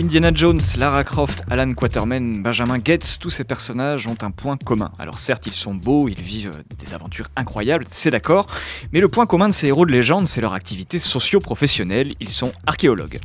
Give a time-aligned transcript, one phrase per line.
[0.00, 4.90] Indiana Jones, Lara Croft, Alan Quaterman, Benjamin Gates, tous ces personnages ont un point commun.
[4.98, 8.46] Alors certes, ils sont beaux, ils vivent des aventures incroyables, c'est d'accord,
[8.92, 12.50] mais le point commun de ces héros de légende, c'est leur activité socio-professionnelle, ils sont
[12.66, 13.18] archéologues.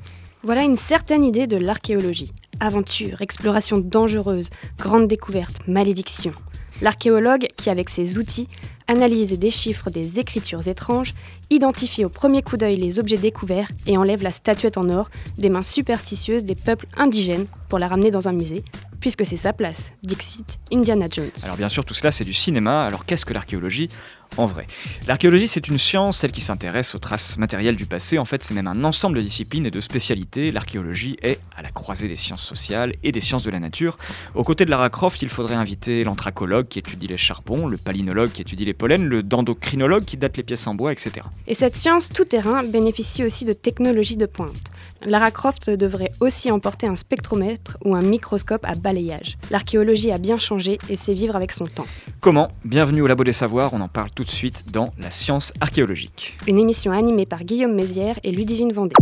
[0.44, 2.34] Voilà une certaine idée de l'archéologie.
[2.59, 6.34] Aventure, exploration dangereuse, grande découverte, malédiction.
[6.82, 8.49] L'archéologue qui, avec ses outils,
[8.88, 11.13] analyse et déchiffre des écritures étranges,
[11.49, 15.49] identifie au premier coup d'œil les objets découverts et enlève la statuette en or des
[15.49, 18.63] mains superstitieuses des peuples indigènes pour la ramener dans un musée,
[19.05, 19.91] puisque c'est sa place.
[20.02, 21.30] Dixit Indiana Jones.
[21.44, 23.88] Alors bien sûr, tout cela c'est du cinéma, alors qu'est-ce que l'archéologie
[24.36, 24.66] en vrai?
[25.05, 28.55] L'archéologie c'est une science, celle qui s'intéresse aux traces matérielles du passé, en fait c'est
[28.55, 30.52] même un ensemble de disciplines et de spécialités.
[30.52, 33.99] L'archéologie est à la croisée des sciences sociales et des sciences de la nature.
[34.34, 38.32] Aux côtés de Lara Croft, il faudrait inviter l'anthracologue qui étudie les charbons, le palynologue
[38.32, 41.27] qui étudie les pollens, le dendrocrinologue qui date les pièces en bois, etc.
[41.46, 44.72] Et cette science tout-terrain bénéficie aussi de technologies de pointe.
[45.07, 49.37] Lara Croft devrait aussi emporter un spectromètre ou un microscope à balayage.
[49.51, 51.85] L'archéologie a bien changé et sait vivre avec son temps.
[52.21, 55.53] Comment Bienvenue au Labo des Savoirs, on en parle tout de suite dans La science
[55.61, 56.37] archéologique.
[56.48, 58.95] Une émission animée par Guillaume Mézières et Ludivine Vendée.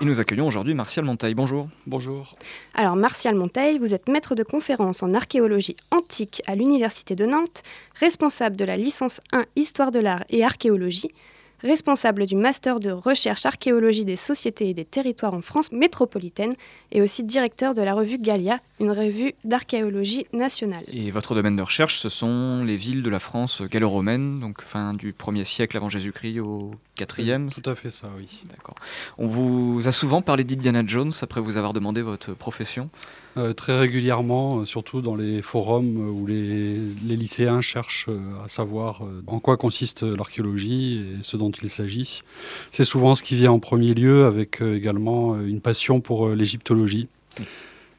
[0.00, 1.34] Et nous accueillons aujourd'hui Martial Monteil.
[1.34, 1.68] Bonjour.
[1.86, 2.34] Bonjour.
[2.74, 7.62] Alors Martial Monteil, vous êtes maître de conférence en archéologie antique à l'Université de Nantes,
[8.00, 11.12] responsable de la licence 1 Histoire de l'art et archéologie,
[11.62, 16.54] responsable du master de recherche archéologie des sociétés et des territoires en France métropolitaine
[16.90, 20.82] et aussi directeur de la revue Gallia, une revue d'archéologie nationale.
[20.88, 24.94] Et votre domaine de recherche, ce sont les villes de la France gallo-romaine, donc fin
[24.94, 28.42] du 1er siècle avant Jésus-Christ au 4e Tout à fait ça, oui.
[28.50, 28.76] D'accord.
[29.18, 32.90] On vous a souvent parlé d'Indiana Jones après vous avoir demandé votre profession
[33.38, 36.76] euh, très régulièrement, euh, surtout dans les forums euh, où les,
[37.16, 38.08] lycéens cherchent
[38.44, 42.22] à savoir en quoi consiste l'archéologie et ce dont il s'agit.
[42.70, 47.08] C'est souvent ce qui vient en premier lieu, avec également une passion pour l'égyptologie.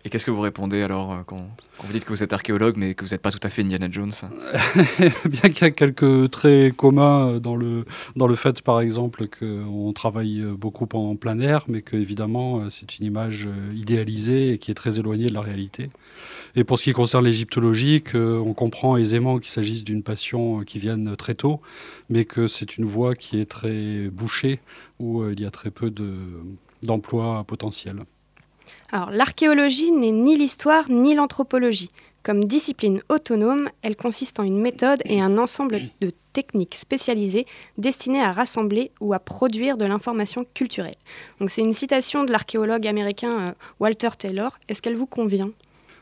[0.06, 1.38] Et qu'est-ce que vous répondez alors euh, quand,
[1.78, 3.62] quand vous dites que vous êtes archéologue mais que vous n'êtes pas tout à fait
[3.62, 4.12] Indiana Jones?
[5.26, 7.86] Bien qu'il y a quelques traits communs dans le,
[8.18, 13.00] dans le fait, par exemple, qu'on travaille beaucoup en plein air, mais qu'évidemment, euh, c'est
[13.00, 15.90] une image euh, idéalisée et qui est très éloignée de la réalité.
[16.58, 21.16] Et pour ce qui concerne l'égyptologie, on comprend aisément qu'il s'agisse d'une passion qui vienne
[21.16, 21.62] très tôt,
[22.10, 24.60] mais que c'est une voie qui est très bouchée,
[25.00, 26.44] où il y a très peu de-
[26.84, 28.04] d'emplois potentiels.
[28.94, 31.90] Alors l'archéologie n'est ni l'histoire ni l'anthropologie.
[32.22, 37.48] Comme discipline autonome, elle consiste en une méthode et un ensemble de techniques spécialisées
[37.80, 40.94] destinées à rassembler ou à produire de l'information culturelle.
[41.40, 44.60] Donc c'est une citation de l'archéologue américain euh, Walter Taylor.
[44.70, 45.50] Est-ce qu'elle vous convient?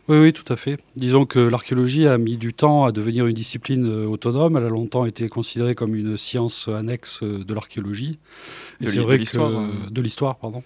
[0.09, 0.77] Oui, oui, tout à fait.
[0.97, 4.57] Disons que l'archéologie a mis du temps à devenir une discipline euh, autonome.
[4.57, 8.19] Elle a longtemps été considérée comme une science annexe euh, de l'archéologie.
[8.81, 9.69] Et De c'est vrai de l'histoire, que hein.
[9.89, 10.61] de l'histoire, pardon.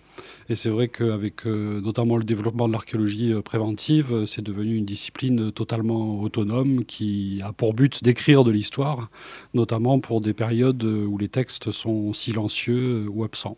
[0.47, 4.75] Et c'est vrai qu'avec euh, notamment le développement de l'archéologie euh, préventive, euh, c'est devenu
[4.75, 9.09] une discipline totalement autonome qui a pour but d'écrire de l'histoire,
[9.55, 13.57] notamment pour des périodes où les textes sont silencieux ou absents.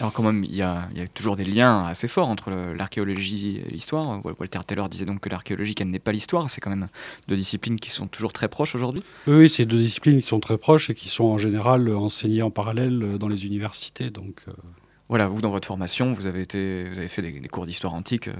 [0.00, 2.50] Alors quand même, il y, a, il y a toujours des liens assez forts entre
[2.50, 4.24] l'archéologie et l'histoire.
[4.24, 6.50] Wal- Walter Taylor disait donc que l'archéologie, qu'elle n'est pas l'histoire.
[6.50, 6.88] C'est quand même
[7.28, 9.02] deux disciplines qui sont toujours très proches aujourd'hui.
[9.28, 12.50] Oui, c'est deux disciplines qui sont très proches et qui sont en général enseignées en
[12.50, 14.10] parallèle dans les universités.
[14.10, 14.52] Donc, euh,
[15.14, 17.94] Voilà, vous, dans votre formation, vous avez, été, vous avez fait des, des cours d'histoire
[17.94, 18.32] antique, euh,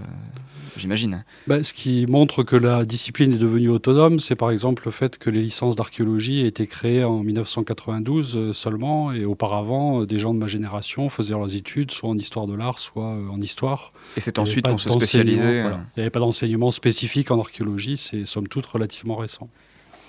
[0.77, 1.23] j'imagine.
[1.47, 5.17] Bah, ce qui montre que la discipline est devenue autonome, c'est par exemple le fait
[5.17, 10.19] que les licences d'archéologie aient été créées en 1992 euh, seulement, et auparavant, euh, des
[10.19, 13.93] gens de ma génération faisaient leurs études soit en histoire de l'art, soit en histoire.
[14.17, 15.63] Et c'est ensuite qu'on se spécialisait.
[15.63, 15.79] voilà.
[15.97, 19.49] Il n'y avait pas d'enseignement spécifique en archéologie, c'est somme toute relativement récent.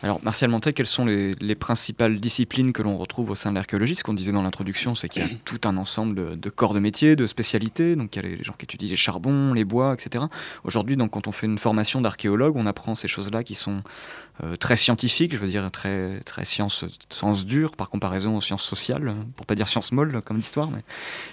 [0.03, 3.55] Alors, Martial Montet, quelles sont les, les principales disciplines que l'on retrouve au sein de
[3.55, 3.95] l'archéologie?
[3.95, 6.73] Ce qu'on disait dans l'introduction, c'est qu'il y a tout un ensemble de, de corps
[6.73, 7.95] de métier, de spécialités.
[7.95, 10.25] Donc, il y a les gens qui étudient les charbons, les bois, etc.
[10.63, 13.81] Aujourd'hui, donc, quand on fait une formation d'archéologue, on apprend ces choses-là qui sont
[14.43, 18.63] euh, très scientifiques, je veux dire très, très sciences, sens dur par comparaison aux sciences
[18.63, 20.69] sociales, pour pas dire sciences molles comme l'histoire.
[20.71, 20.83] Mais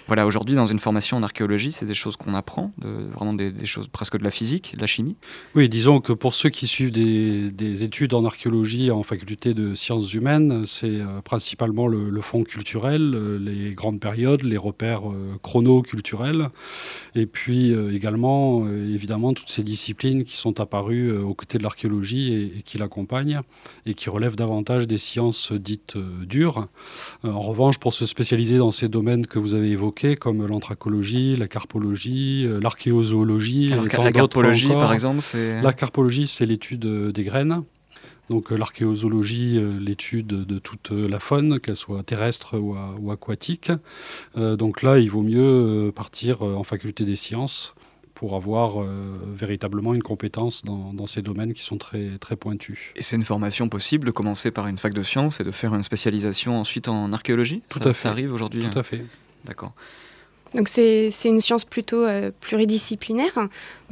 [0.07, 3.87] voilà, aujourd'hui, dans une formation en archéologie, c'est des choses qu'on apprend, vraiment des, choses
[3.87, 5.17] presque de la physique, de la chimie.
[5.55, 9.75] Oui, disons que pour ceux qui suivent des, des études en archéologie, en faculté de
[9.75, 15.01] sciences humaines, c'est principalement le, fond culturel, les grandes périodes, les repères
[15.41, 16.49] chrono-culturels,
[17.15, 22.59] et puis également, évidemment, toutes ces disciplines qui sont apparues aux côtés de l'archéologie et,
[22.59, 22.77] et, qui
[23.85, 26.67] et qui relèvent davantage des sciences dites dures.
[27.23, 31.47] en revanche, pour se spécialiser dans ces domaines que vous avez évoqués, comme l'anthracologie, la
[31.47, 35.61] carpologie, l'archéozoologie, la carpologie, par exemple, c'est...
[35.61, 37.63] La carpologie, c'est l'étude des graines.
[38.29, 43.71] Donc euh, l'archéozoologie, euh, l'étude de toute la faune, qu'elle soit terrestre ou, aquatique.
[44.37, 47.75] Euh, donc là, il vaut mieux partir en faculté des sciences
[48.13, 48.85] pour avoir
[49.33, 52.91] véritablement une compétence dans, ces domaines qui sont très, très pointus.
[52.95, 55.73] Et c'est une formation possible de commencer par une fac de sciences et de faire
[55.73, 57.93] une spécialisation ensuite en archéologie Tout à fait.
[57.93, 59.03] Ça arrive aujourd'hui Tout à fait.
[59.45, 59.73] D'accord.
[60.53, 62.05] Donc c'est une science plutôt
[62.39, 63.33] pluridisciplinaire.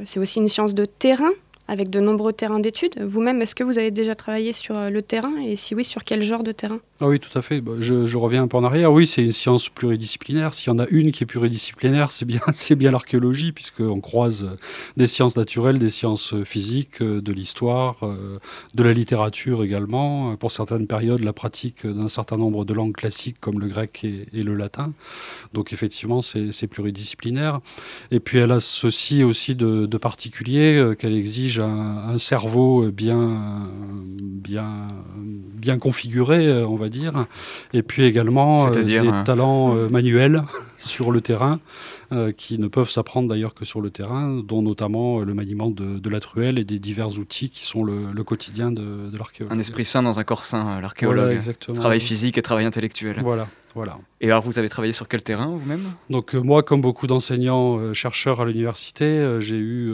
[0.03, 1.31] C'est aussi une science de terrain
[1.71, 3.01] avec de nombreux terrains d'études.
[3.01, 6.03] Vous-même, est-ce que vous avez déjà travaillé sur euh, le terrain et si oui, sur
[6.03, 6.79] quel genre de terrain?
[6.99, 7.61] Ah Oui, tout à fait.
[7.61, 8.91] Bah, je, reviens un peu en arrière.
[8.91, 10.53] Oui, c'est une science pluridisciplinaire.
[10.53, 12.41] S'il y en a une qui est pluridisciplinaire, c'est bien,
[12.71, 14.57] bien l'archéologie, puisqu'on croise euh,
[14.97, 17.99] des sciences naturelles, des sciences euh, physiques, de l'histoire,
[18.73, 20.35] de la littérature également.
[20.35, 24.43] Pour certaines périodes, la pratique d'un certain nombre de langues classiques comme le grec et,
[24.43, 24.91] le latin.
[25.53, 27.61] Donc effectivement, c'est pluridisciplinaire.
[28.11, 33.69] Et puis elle a ceci aussi de, de particulier qu'elle exige un, cerveau bien,
[34.21, 34.87] bien,
[35.61, 37.25] bien configuré, on va dire,
[37.73, 40.43] et puis également euh, des talents euh, manuels
[40.79, 41.59] sur le terrain.
[42.13, 46.09] Euh, qui ne peuvent s'apprendre d'ailleurs que sur le terrain, dont notamment le maniement de,
[46.09, 49.55] la truelle et des divers outils qui sont le, quotidien de, de l'archéologue.
[49.55, 51.39] Un esprit sain dans un corps sain, l'archéologue.
[51.73, 53.21] Travail physique et travail intellectuel.
[53.23, 53.47] Voilà.
[53.73, 53.99] Voilà.
[54.19, 55.93] Et alors, vous avez travaillé sur quel terrain vous-même?
[56.09, 59.87] Donc, euh, moi, comme beaucoup d'enseignants euh, chercheurs à l'université, euh, j'ai eu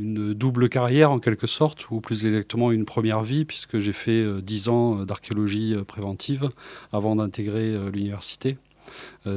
[0.00, 4.42] une double carrière en quelque sorte, ou plus exactement une première vie, puisque j'ai fait
[4.42, 6.50] dix ans d'archéologie préventive
[6.92, 8.56] avant d'intégrer l'université.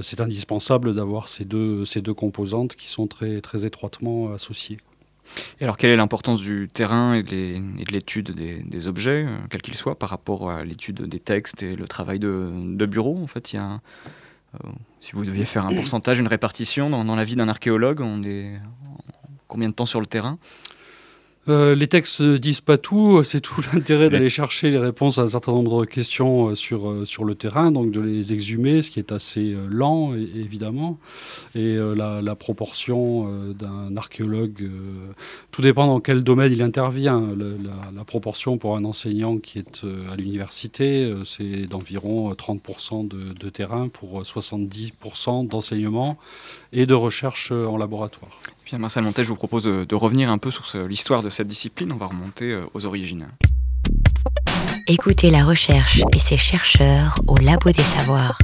[0.02, 4.78] C'est indispensable d'avoir ces deux, ces deux composantes qui sont très, très étroitement associées.
[5.60, 9.76] Et alors, quelle est l'importance du terrain et de l'étude des, objets, euh, quels qu'ils
[9.76, 13.58] soient, par rapport à l'étude des textes et le travail de, bureau En fait, il
[13.58, 13.82] y a,
[14.56, 14.70] euh,
[15.02, 18.24] si vous deviez faire un pourcentage, une répartition dans, dans la vie d'un archéologue, on
[18.24, 18.54] est
[19.48, 20.38] combien de temps sur le terrain?
[21.48, 25.22] Euh, les textes ne disent pas tout, c'est tout l'intérêt d'aller chercher les réponses à
[25.22, 28.82] un certain nombre de questions euh, sur, euh, sur le terrain, donc de les exhumer,
[28.82, 30.98] ce qui est assez lent évidemment.
[31.54, 34.70] Et la, proportion d'un archéologue,
[35.52, 37.24] tout dépend dans quel domaine il intervient.
[37.96, 43.88] La, proportion pour un enseignant qui est à l'université, c'est d'environ 30% de, de terrain
[43.88, 46.18] pour 70% d'enseignement
[46.74, 48.40] et de recherche en laboratoire.
[48.66, 51.92] Bien, Marcel Montet, je vous propose de, revenir un peu sur l'histoire de cette discipline.
[51.92, 53.28] On va remonter euh, aux origines.
[54.88, 58.40] Écoutez la recherche et ses chercheurs au Labo des Savoirs.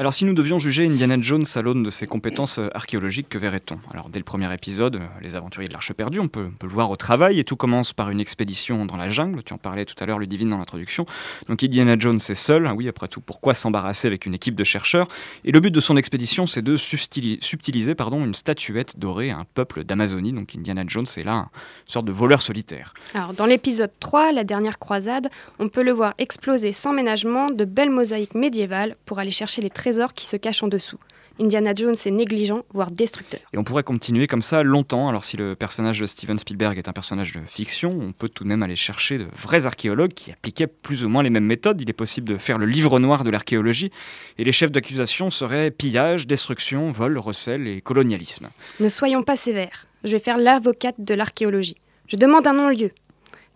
[0.00, 3.36] Alors si nous devions juger Indiana Jones à l'aune de ses compétences euh, archéologiques, que
[3.36, 3.80] verrait-on?
[3.92, 6.92] Alors dès le premier épisode, euh, Les aventuriers de l'Arche perdue, on peut, le voir
[6.92, 9.96] au travail et tout commence par une expédition dans la jungle, tu en parlais tout
[9.98, 11.04] à l'heure Ludivine dans l'introduction.
[11.48, 14.62] Donc Indiana Jones est seul, ah oui après tout, pourquoi s'embarrasser avec une équipe de
[14.62, 15.08] chercheurs?
[15.44, 19.82] Et le but de son expédition c'est de subtiliser une statuette dorée à un peuple
[19.82, 21.48] d'Amazonie, donc Indiana Jones est là
[21.86, 22.94] une sorte de voleur solitaire.
[23.14, 25.28] Alors dans l'épisode 3, la dernière croisade,
[25.58, 29.70] on peut le voir exploser sans ménagement de belles mosaïques médiévales pour aller chercher les
[30.14, 30.98] qui se cache en dessous.
[31.40, 33.40] Indiana Jones est négligent, voire destructeur.
[33.52, 35.08] Et on pourrait continuer comme ça longtemps.
[35.08, 38.42] Alors si le personnage de Steven Spielberg est un personnage de fiction, on peut tout
[38.42, 41.80] de même aller chercher de vrais archéologues qui appliquaient plus ou moins les mêmes méthodes.
[41.80, 43.90] Il est possible de faire le livre noir de l'archéologie.
[44.36, 48.48] Et les chefs d'accusation seraient pillage, destruction, vol, recel et colonialisme.
[48.80, 49.86] Ne soyons pas sévères.
[50.02, 51.76] Je vais faire l'avocate de l'archéologie.
[52.08, 52.90] Je demande un non-lieu.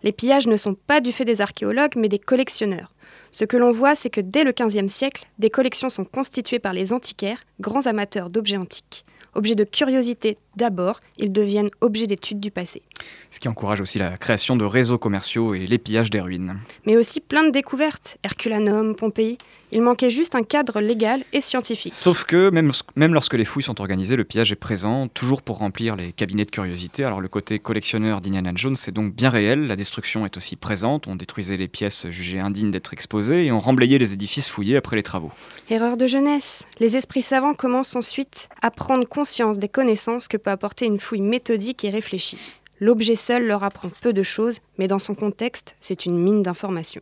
[0.03, 2.92] Les pillages ne sont pas du fait des archéologues, mais des collectionneurs.
[3.33, 6.71] Ce que l'on voit, c'est que dès le XVe siècle, des collections sont constituées par
[6.71, 9.05] les antiquaires, grands amateurs d'objets antiques.
[9.33, 12.83] Objets de curiosité d'abord, ils deviennent objets d'étude du passé.
[13.31, 16.59] Ce qui encourage aussi la création de réseaux commerciaux et l'épillage des ruines.
[16.85, 19.39] Mais aussi plein de découvertes, Herculanum, Pompéi.
[19.75, 21.95] Il manquait juste un cadre légal et scientifique.
[21.95, 25.57] Sauf que même, même lorsque les fouilles sont organisées, le pillage est présent, toujours pour
[25.57, 27.03] remplir les cabinets de curiosité.
[27.03, 31.07] Alors le côté collectionneur d'Indiana Jones c'est donc bien réel, la destruction est aussi présente,
[31.07, 34.95] on détruisait les pièces jugées indignes d'être exposées et on remblayait les édifices fouillés après
[34.95, 35.31] les travaux.
[35.71, 40.51] Erreur de jeunesse, les esprits savants commencent ensuite à prendre conscience des connaissances que peut
[40.51, 42.37] apporter une fouille méthodique et réfléchie.
[42.79, 47.01] L'objet seul leur apprend peu de choses, mais dans son contexte, c'est une mine d'informations.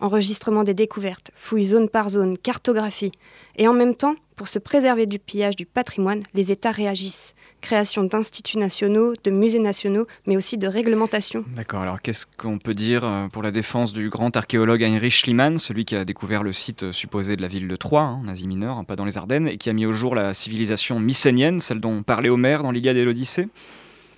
[0.00, 3.12] Enregistrement des découvertes, fouille zone par zone, cartographie,
[3.56, 7.34] et en même temps, Pour se préserver du pillage du patrimoine, les États réagissent.
[7.60, 11.44] Création d'instituts nationaux, de musées nationaux, mais aussi de réglementations.
[11.54, 15.58] D'accord, alors qu'est-ce qu'on peut dire euh, pour la défense du grand archéologue Heinrich Schliemann,
[15.58, 18.46] celui qui a découvert le site supposé de la ville de Troie, hein, en Asie
[18.46, 21.60] mineure, hein, pas dans les Ardennes, et qui a mis au jour la civilisation mycénienne,
[21.60, 23.48] celle dont parlait Homère dans l'Iliade et l'Odyssée?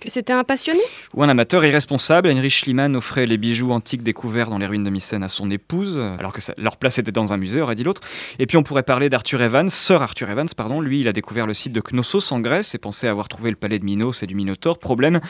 [0.03, 0.81] Que c'était un passionné?
[1.15, 4.89] Ou un amateur irresponsable, Heinrich Schliemann offrait les bijoux antiques découverts dans les ruines de
[4.89, 8.01] Mycène à son épouse, alors que leur place était dans un musée, aurait dit l'autre.
[8.39, 10.81] Et puis on pourrait parler d'Arthur Evans, Sir Arthur Evans, pardon.
[10.81, 13.55] Lui, il a découvert le site de Knossos en Grèce et pensait avoir trouvé le
[13.55, 14.77] palais de Minos et du Minotaure.
[14.77, 15.21] Problème,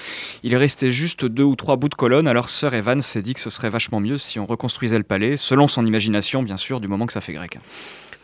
[0.42, 3.40] il restait juste deux ou trois bouts de colonne, alors Sir Evans s'est dit que
[3.40, 6.88] ce serait vachement mieux si on reconstruisait le palais, selon son imagination, bien sûr, du
[6.88, 7.60] moment que ça fait grec.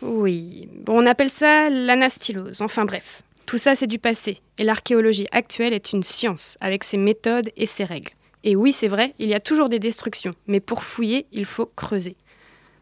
[0.02, 3.22] Oui, bon, on appelle ça l'anastylose, enfin bref.
[3.50, 7.66] Tout ça, c'est du passé, et l'archéologie actuelle est une science, avec ses méthodes et
[7.66, 8.12] ses règles.
[8.44, 11.66] Et oui, c'est vrai, il y a toujours des destructions, mais pour fouiller, il faut
[11.66, 12.16] creuser.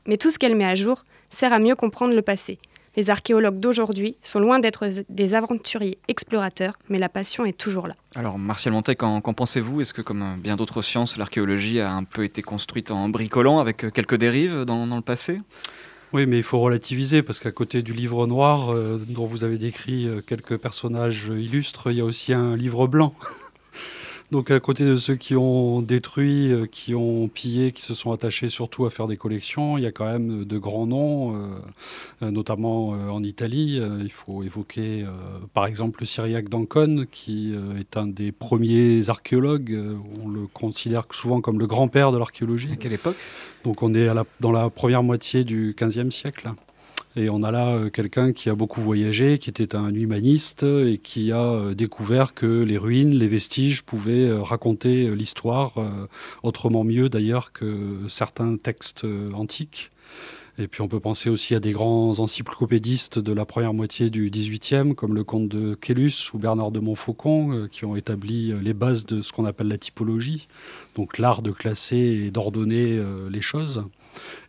[0.08, 2.60] Mais tout ce qu'elle met à jour sert à mieux comprendre le passé.
[2.98, 7.96] Les archéologues d'aujourd'hui sont loin d'être des aventuriers explorateurs, mais la passion est toujours là.
[8.16, 9.80] Alors, Martial Montet, qu'en pensez-vous?
[9.80, 13.90] Est-ce que, comme bien d'autres sciences, l'archéologie a un peu été construite en bricolant avec
[13.94, 15.40] quelques dérives dans le passé?
[16.14, 19.58] Oui, mais il faut relativiser parce qu'à côté du livre noir, euh, dont vous avez
[19.58, 23.14] décrit euh, quelques personnages illustres, il y a aussi un livre blanc.
[24.30, 28.12] Donc à côté de ceux qui ont détruit, euh, qui ont pillé, qui se sont
[28.12, 31.48] attachés surtout à faire des collections, il y a quand même de grands noms, euh,
[32.24, 33.82] euh, notamment en Italie.
[34.02, 35.06] il faut évoquer
[35.54, 39.78] par exemple le Syriaque d'Ancône, qui est un des premiers archéologues.
[40.24, 42.70] on le considère souvent comme le grand-père de l'archéologie.
[42.74, 43.18] À quelle époque?
[43.64, 46.52] Donc on est dans la première moitié du XVe siècle.
[47.18, 51.00] Et on a là euh, quelqu'un qui a beaucoup voyagé, qui était un humaniste et
[51.02, 55.74] qui a euh, découvert que les ruines, les vestiges pouvaient euh, raconter l'histoire
[56.44, 59.92] autrement mieux d'ailleurs que certains textes antiques.
[60.60, 64.30] Et puis on peut penser aussi à des grands encyclopédistes de la première moitié du
[64.30, 69.06] XVIIIe, comme le comte de Quélus ou Bernard de Montfaucon, qui ont établi les bases
[69.06, 70.48] de ce qu'on appelle la typologie,
[70.96, 73.84] donc l'art de classer et d'ordonner les choses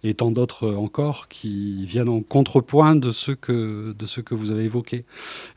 [0.05, 4.51] et tant d'autres encore qui viennent en contrepoint de ce que, de ce que vous
[4.51, 5.05] avez évoqué.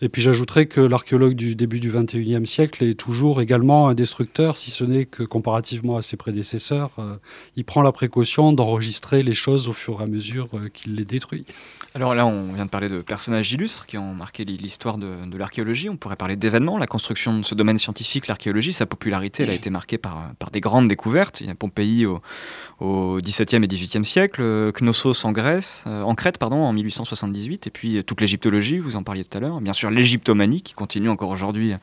[0.02, 4.58] Et puis j'ajouterais que l'archéologue du début du XXIe siècle est toujours également un destructeur,
[4.58, 7.16] si ce n'est que comparativement à ses prédécesseurs, euh,
[7.56, 11.06] il prend la précaution d'enregistrer les choses au fur et à mesure euh, qu'il les
[11.06, 11.46] détruit.
[11.94, 15.90] Alors là, on vient de parler de personnages illustres qui ont marqué l'histoire de, l'archéologie.
[15.90, 16.78] On pourrait parler d'événements.
[16.78, 20.52] La construction de ce domaine scientifique, l'archéologie, sa popularité, elle a été marquée par, par
[20.52, 21.42] des grandes découvertes.
[21.42, 22.22] Il y a Pompéi au,
[22.80, 27.68] au XVIIe et XVIIIe siècle, euh, Knossos en Grèce, euh, en Crète pardon, en 1878,
[27.68, 30.74] et puis euh, toute l'égyptologie, vous en parliez tout à l'heure, bien sûr l'égyptomanie qui
[30.74, 31.74] continue encore aujourd'hui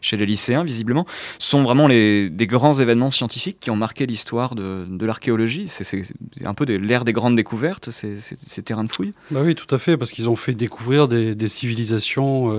[0.00, 1.06] chez les lycéens visiblement,
[1.38, 5.68] sont vraiment les, des grands événements scientifiques qui ont marqué l'histoire de, de l'archéologie.
[5.68, 6.02] C'est
[6.44, 9.12] un peu l'ère des grandes découvertes, ces, ces, terrains de fouilles.
[9.30, 12.52] Bah oui, tout à fait, parce qu'ils ont fait découvrir des, civilisations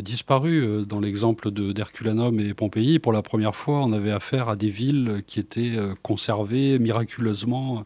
[0.00, 0.84] disparues.
[0.86, 5.22] Dans l'exemple d'Herculanum et Pompéi, pour la première fois, on avait affaire à des villes
[5.26, 7.84] qui étaient conservées miraculeusement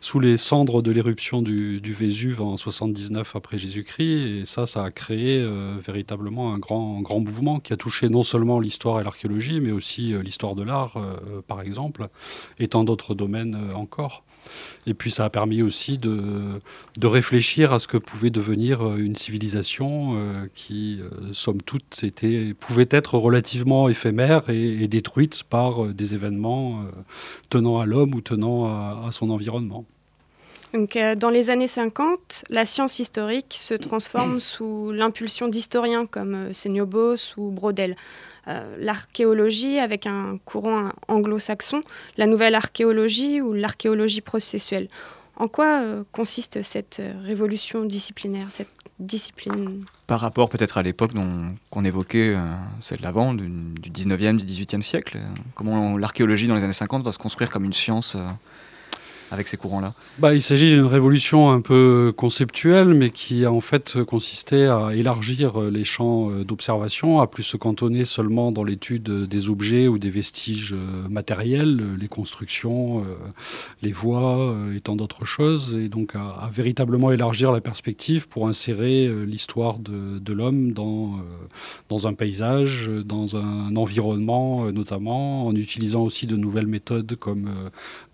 [0.00, 4.40] sous les cendres de l'éruption du, Vésuve en 79 après Jésus-Christ.
[4.40, 8.22] Et ça, ça a créé euh, véritablement un grand, grand mouvement qui a touché non
[8.22, 12.08] seulement l'histoire et l'archéologie, mais aussi euh, l'histoire de l'art, euh, par exemple,
[12.58, 14.22] et tant d'autres domaines encore.
[14.86, 16.60] Et puis ça a permis aussi de,
[16.98, 20.16] de, réfléchir à ce que pouvait devenir une civilisation
[20.54, 21.00] qui,
[21.32, 26.84] somme toute, était, pouvait être relativement éphémère et, détruite par des événements
[27.50, 29.84] tenant à l'homme ou tenant à, son environnement.
[30.72, 37.34] Donc, dans les années 50, la science historique se transforme sous l'impulsion d'historiens comme Seniobos
[37.36, 37.96] ou Brodel.
[38.48, 41.82] Euh, l'archéologie avec un courant anglo-saxon,
[42.16, 44.88] la nouvelle archéologie ou l'archéologie processuelle.
[45.36, 49.84] En quoi euh, consiste cette euh, révolution disciplinaire, cette discipline?
[50.06, 51.12] Par rapport peut-être à l'époque
[51.70, 52.34] qu'on évoquait,
[52.80, 55.18] celle d'avant, du, du 19e, du 18e siècle,
[55.54, 58.16] comment l'archéologie dans les années 50 va se construire comme une science
[59.30, 63.60] avec ces courants-là bah, Il s'agit d'une révolution un peu conceptuelle, mais qui a en
[63.60, 69.26] fait consisté à élargir les champs euh, d'observation, à plus se cantonner seulement dans l'étude
[69.26, 73.04] des objets ou des vestiges euh, matériels, les constructions, euh,
[73.82, 79.08] les voies et tant d'autres choses, et donc à, véritablement élargir la perspective pour insérer
[79.24, 81.20] l'histoire de, de l'homme dans,
[81.88, 87.50] dans un paysage, dans un environnement notamment, en utilisant aussi de nouvelles méthodes comme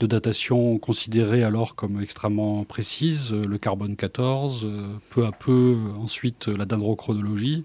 [0.00, 5.30] de datation considérable considérée alors comme extrêmement précise, euh, le carbone 14, euh, peu à
[5.30, 7.64] peu ensuite la dendrochronologie.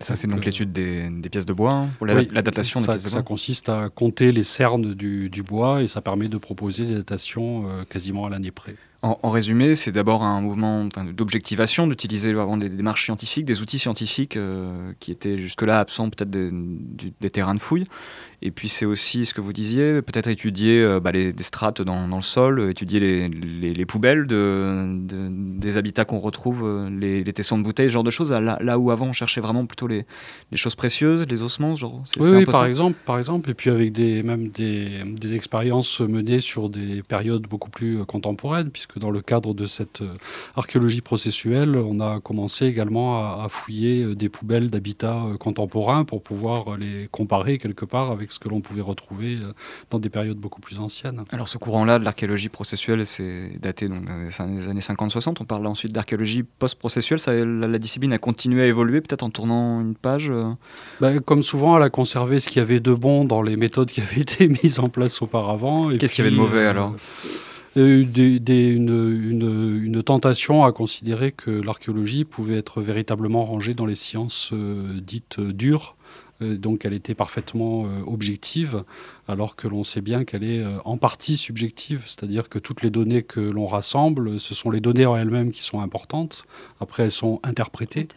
[0.00, 3.08] Ça, c'est donc, l'étude des, pièces de bois, hein, pour la, datation des pièces de
[3.10, 6.94] bois Ça consiste à compter les cernes du, bois et ça permet de proposer des
[6.94, 8.74] datations euh, quasiment à l'année près.
[9.02, 14.36] En, résumé, c'est d'abord un mouvement d'objectivation, d'utiliser vraiment des, démarches scientifiques, des outils scientifiques
[14.36, 17.86] euh, qui étaient jusque-là absents peut-être des, terrains de fouille,
[18.42, 21.82] et puis c'est aussi ce que vous disiez, peut-être étudier euh, bah, les, des strates
[21.82, 27.62] dans, le sol, étudier les, poubelles de, des habitats qu'on retrouve, euh, les, tessons de
[27.62, 30.06] bouteilles, ce genre de choses, là, là, où avant on cherchait vraiment plutôt les,
[30.54, 32.02] choses précieuses, les ossements, genre.
[32.18, 36.70] Oui, par exemple, par exemple, et puis avec des, même des, des, expériences menées sur
[36.70, 40.02] des périodes beaucoup plus euh, contemporaines, puisque dans le cadre de cette
[40.56, 46.76] archéologie processuelle, on a commencé également à, à fouiller des poubelles d'habitats contemporains pour pouvoir
[46.76, 49.52] les comparer quelque part avec ce que l'on pouvait retrouver euh,
[49.90, 51.24] dans des périodes beaucoup plus anciennes.
[51.30, 55.36] Alors ce courant-là de l'archéologie processuelle, c'est daté donc, des années 50-60.
[55.40, 57.18] On parle ensuite d'archéologie post-processuelle.
[57.26, 60.50] La, la, discipline a continué à évoluer, peut-être en tournant une page euh
[61.00, 63.90] bah, Comme souvent, elle a conservé ce qu'il y avait de bon dans les méthodes
[63.90, 65.90] qui avaient été mises en place auparavant.
[65.96, 66.88] Qu'est-ce qu'il y avait de mauvais euh,
[67.76, 73.94] des, une, une, une, tentation à considérer que l'archéologie pouvait être véritablement rangée dans les
[73.94, 75.96] sciences dites dures,
[76.40, 78.84] donc elle était parfaitement objective
[79.30, 82.90] alors que l'on sait bien qu'elle est euh, en partie subjective, c'est-à-dire que toutes les
[82.90, 86.44] données que l'on rassemble, ce sont les données en elles-mêmes qui sont importantes,
[86.80, 88.08] après elles sont interprétées,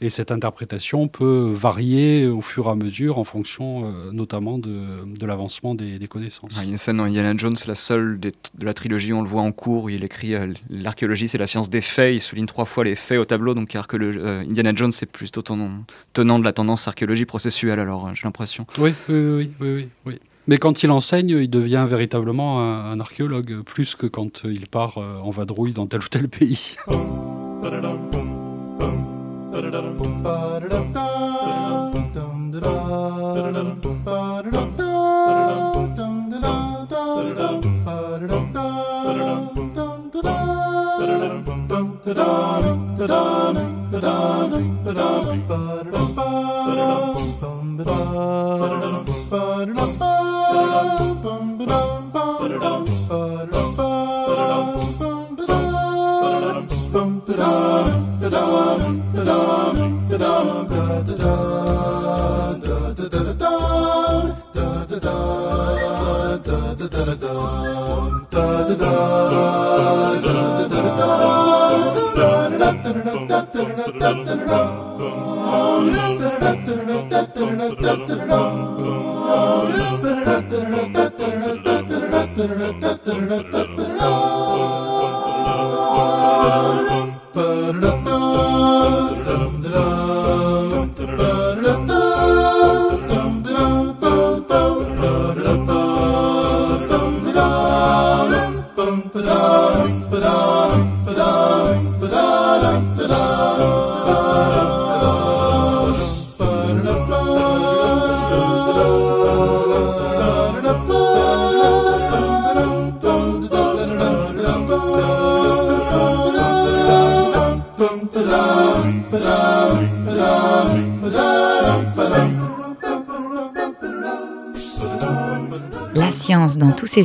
[0.00, 5.04] et cette interprétation peut varier au fur et à mesure en fonction euh, notamment de,
[5.24, 6.52] l'avancement des, connaissances.
[6.56, 9.28] il y a une scène dans Indiana Jones, la seule de la trilogie, on le
[9.28, 12.64] voit en cours, il écrit euh, l'archéologie c'est la science des faits, il souligne trois
[12.64, 17.26] fois les faits au tableau, donc Indiana Jones c'est plutôt tenant, de la tendance archéologie
[17.26, 18.66] processuelle alors j'ai l'impression.
[18.78, 19.50] oui, oui, oui.
[19.60, 20.20] oui, oui.
[20.46, 25.18] Mais quand il enseigne, il devient véritablement un, archéologue, plus que quand il part euh,
[25.20, 26.76] en vadrouille dans tel ou tel pays.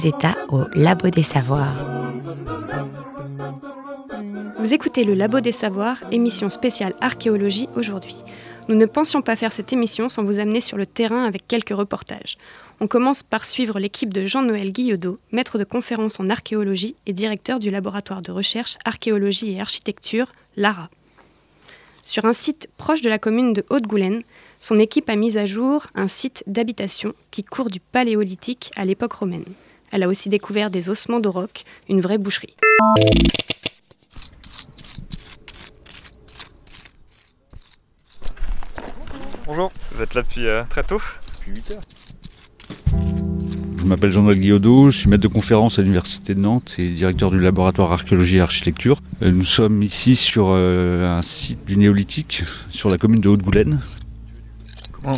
[0.06, 1.76] états au Labo des Savoirs.
[4.60, 8.16] Vous écoutez le Labo des Savoirs, émission spéciale archéologie aujourd'hui.
[8.68, 11.76] Nous ne pensions pas faire cette émission sans vous amener sur le terrain avec quelques
[11.76, 12.38] reportages.
[12.80, 17.60] On commence par suivre l'équipe de Jean-Noël Guillaudot, maître de conférence en archéologie et directeur
[17.60, 20.90] du laboratoire de recherche archéologie et architecture, LARA.
[22.02, 24.22] Sur un site proche de la commune de Haute-Goulaine,
[24.60, 29.14] son équipe a mis à jour un site d'habitation qui court du paléolithique à l'époque
[29.14, 29.46] romaine.
[29.92, 32.56] Elle a aussi découvert des ossements de roc, une vraie boucherie.
[39.46, 41.02] Bonjour, vous êtes là depuis euh, très tôt
[41.40, 41.82] Depuis 8 heures.
[43.80, 47.32] Je m'appelle Jean-Noël Guillaudot, je suis maître de conférence à l'Université de Nantes et directeur
[47.32, 49.00] du laboratoire archéologie et architecture.
[49.24, 53.80] Euh, nous sommes ici sur euh, un site du néolithique, sur la commune de Haute-Goulaine,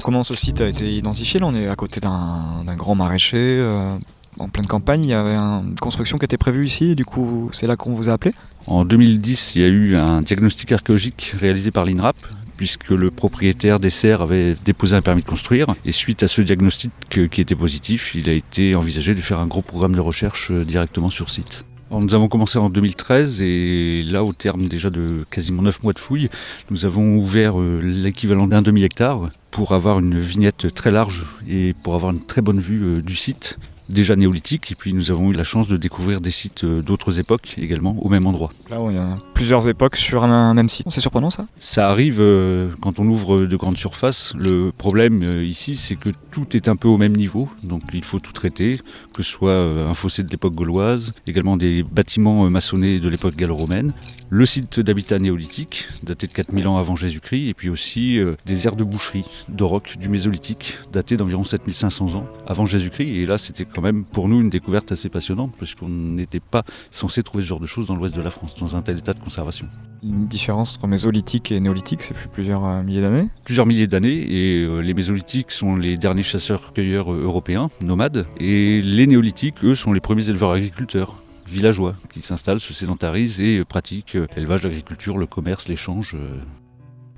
[0.04, 3.96] Comment, ce site a été identifié Là, on est à côté d'un grand maraîcher, euh,
[4.40, 5.04] en pleine campagne.
[5.04, 7.94] Il y avait une construction qui était prévue ici, et du coup, c'est là qu'on
[7.94, 8.32] vous a appelé?
[8.68, 12.18] En 2010, il y a eu un diagnostic archéologique réalisé par l'INRAP,
[12.58, 15.74] puisque le propriétaire des serres avait déposé un permis de construire.
[15.86, 19.48] Et suite à ce diagnostic qui était positif, il a été envisagé de faire un
[19.48, 21.66] gros programme de recherche euh, directement sur site
[22.00, 26.00] nous avons commencé en 2013 et là, au terme déjà de quasiment 9 mois de
[26.00, 26.30] fouilles,
[26.70, 31.96] nous avons ouvert euh, l'équivalent d'un demi-hectare pour avoir une vignette très large et pour
[31.96, 33.60] avoir une très bonne vue euh, du site.
[33.90, 37.20] Déjà néolithiques, et puis nous avons eu la chance de découvrir des sites euh, d'autres
[37.20, 38.52] époques également au même endroit.
[38.70, 40.88] Là, il y a plusieurs époques sur un même site.
[40.90, 41.46] C'est surprenant ça?
[41.60, 44.34] Ça arrive euh, quand on ouvre de grandes surfaces.
[44.38, 48.04] Le problème euh, ici, c'est que tout est un peu au même niveau, donc il
[48.04, 48.80] faut tout traiter,
[49.14, 53.94] que ce soit un fossé de l'époque gauloise, également des bâtiments maçonnés de l'époque gallo-romaine,
[54.30, 58.78] le site d'habitat néolithique, daté de 4000 ans avant Jésus-Christ, et puis aussi des aires
[58.78, 63.10] de boucherie, de roc du Mésolithique, daté d'environ 7500 ans avant Jésus-Christ.
[63.10, 67.24] Et là, c'était quand même pour nous une découverte assez passionnante, puisqu'on n'était pas censé
[67.24, 69.20] trouver ce genre de choses dans l'ouest de la France, dans un tel état de
[69.20, 69.68] conservation.
[70.04, 73.28] Une différence entre mésolithique et néolithique, c'est plus plusieurs euh, milliers d'années?
[73.46, 78.82] Plusieurs milliers d'années, et euh, les mésolithiques sont les derniers chasseurs-cueilleurs euh, européens, nomades, et
[78.82, 84.18] les néolithiques, eux, sont les premiers éleveurs agriculteurs villageois qui s'installent, se sédentarisent et pratiquent
[84.36, 86.16] l'élevage, l'agriculture, le commerce, l'échange.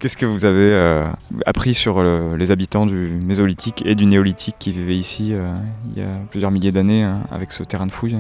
[0.04, 1.06] Qu'est-ce que vous avez euh,
[1.46, 5.54] appris sur les habitants du Mésolithique et du Néolithique qui vivaient ici euh,
[5.96, 8.18] il y a plusieurs milliers d'années euh, avec ce terrain de fouille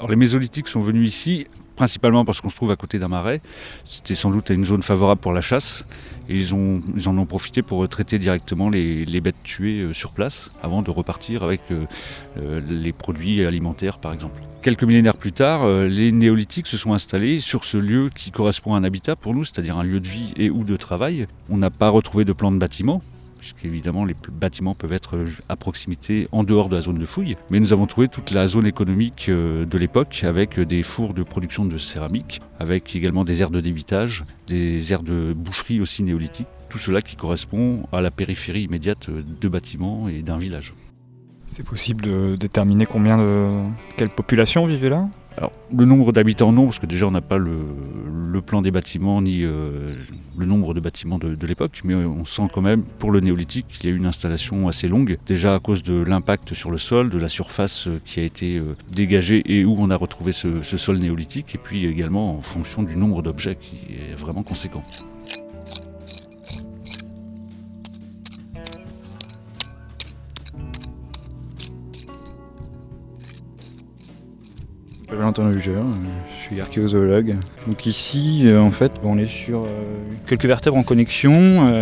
[0.00, 1.46] Alors les Mésolithiques sont venus ici
[1.78, 3.40] principalement parce qu'on se trouve à côté d'un marais.
[3.84, 5.86] C'était sans doute une zone favorable pour la chasse.
[6.28, 10.82] Et ils, en ont profité pour traiter directement les, bêtes tuées euh, sur place avant
[10.82, 11.86] de repartir avec euh,
[12.36, 14.42] euh, les produits alimentaires par exemple.
[14.60, 18.78] Quelques millénaires plus tard, les néolithiques se sont installés sur ce lieu qui correspond à
[18.78, 21.28] un habitat pour nous, c'est-à-dire un lieu de vie et ou de travail.
[21.48, 23.00] On n'a pas retrouvé de plan de bâtiment,
[23.38, 27.36] puisqu'évidemment les bâtiments peuvent être euh, à proximité en dehors de la zone de fouille.
[27.50, 31.22] Mais nous avons trouvé toute la zone économique euh, de l'époque avec des fours de
[31.22, 36.48] production de céramique, avec également des aires de débitage, des aires de boucherie aussi néolithiques.
[36.68, 40.74] Tout cela qui correspond à la périphérie immédiate de bâtiments et d'un village.
[41.46, 43.62] C'est possible de déterminer combien de...
[43.96, 45.08] Quelle population vivait là?
[45.38, 47.58] Alors, le nombre d'habitants, non, parce que déjà on n'a pas le,
[48.44, 49.94] plan des bâtiments ni euh,
[50.36, 53.88] le nombre de bâtiments de, l'époque, mais on sent quand même, pour le néolithique, qu'il
[53.88, 57.08] y a eu une installation assez longue, déjà à cause de l'impact sur le sol,
[57.08, 60.60] de la surface euh, qui a été euh, dégagée et où on a retrouvé ce
[60.62, 64.82] sol néolithique, et puis également en fonction du nombre d'objets qui est vraiment conséquent.
[75.10, 75.84] Valentin Huger, euh,
[76.28, 77.36] je suis archéozoologue.
[77.66, 79.68] Donc ici, euh, en fait, on est sur euh,
[80.26, 81.72] quelques vertèbres en connexion,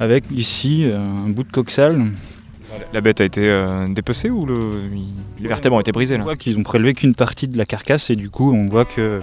[0.00, 2.02] avec ici un bout de coxale.
[2.92, 3.52] La bête a été
[3.90, 4.46] dépecée ou
[5.38, 8.10] les vertèbres ont été brisées On voit qu'ils ont prélevé qu'une partie de la carcasse
[8.10, 9.20] et du coup on voit que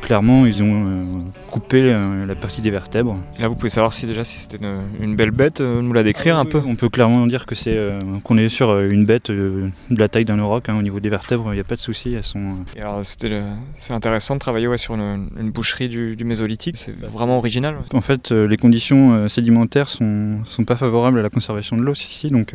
[0.00, 1.04] clairement, ils ont euh,
[1.50, 3.18] coupé euh, la partie des vertèbres.
[3.38, 4.58] là, vous pouvez savoir si déjà si c'était
[5.00, 6.60] une, belle bête, euh, nous la décrire un peu.
[6.66, 7.78] On peut clairement dire que c'est
[8.24, 10.68] qu'on est sur une bête de la taille d'un auroch.
[10.68, 12.12] Hein, au niveau des vertèbres, il n'y a pas de souci.
[12.14, 12.54] Elles sont.
[12.80, 16.76] alors, c'est intéressant de travailler sur une, boucherie du, Mésolithique.
[16.76, 17.76] C'est vraiment original.
[17.94, 22.28] En fait, les conditions sédimentaires sont, sont pas favorables à la conservation de l'os ici,
[22.28, 22.54] donc.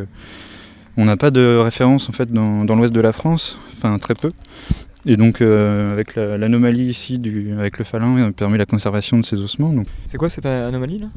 [0.95, 4.13] On n'a pas de référence en fait dans, dans l'ouest de la France, enfin très
[4.13, 4.32] peu.
[5.06, 9.39] Et donc, euh, avec l'anomalie ici, du, avec le falin, permet la conservation de ces
[9.42, 9.74] ossements.
[10.06, 11.08] C'est quoi cette anomalie là?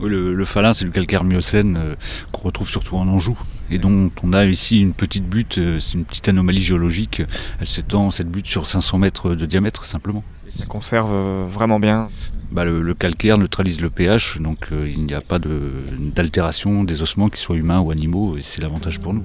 [0.00, 1.94] Le, le, falin, c'est le calcaire miocène euh,
[2.32, 3.38] qu'on retrouve surtout en Anjou.
[3.70, 7.22] Et dont on a ici une petite butte, euh, c'est une petite anomalie géologique.
[7.60, 10.22] Elle s'étend, cette butte, sur 500 mètres de diamètre simplement.
[10.48, 12.08] Ça conserve vraiment bien?
[12.50, 17.40] Bah, le, calcaire neutralise le pH, donc il n'y a pas d'altération des ossements, qu'ils
[17.40, 19.22] soient humains ou animaux, et c'est l'avantage pour nous.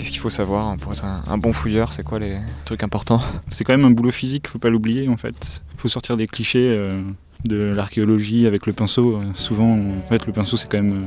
[0.00, 1.92] Qu'est-ce qu'il faut savoir pour être un, bon fouilleur?
[1.92, 3.20] C'est quoi les trucs importants?
[3.48, 5.60] C'est quand même un boulot physique, faut pas l'oublier en fait.
[5.74, 6.88] Il faut sortir des clichés euh,
[7.44, 9.16] de l'archéologie avec le pinceau.
[9.16, 11.04] Euh, souvent, en fait, le pinceau c'est quand même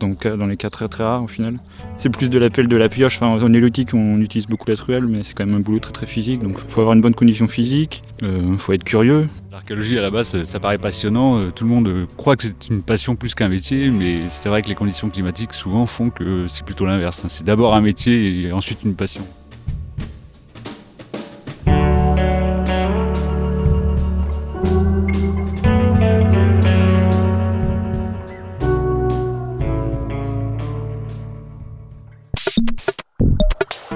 [0.00, 1.58] euh, dans, les cas très très rares au final.
[1.98, 3.16] C'est plus de la pelle, de la pioche.
[3.20, 5.92] Enfin, en néolithique, on utilise beaucoup la truelle, mais c'est quand même un boulot très
[5.92, 6.40] très physique.
[6.40, 9.28] Donc, il faut avoir une bonne condition physique, il faut être curieux.
[9.60, 11.38] L'archéologie à la base, ça paraît passionnant.
[11.38, 14.48] Euh, tout le monde euh, croit que c'est une passion plus qu'un métier, mais c'est
[14.48, 17.22] vrai que les conditions climatiques souvent font que c'est plutôt l'inverse.
[17.22, 17.28] Hein.
[17.28, 19.22] C'est d'abord un métier et ensuite une passion.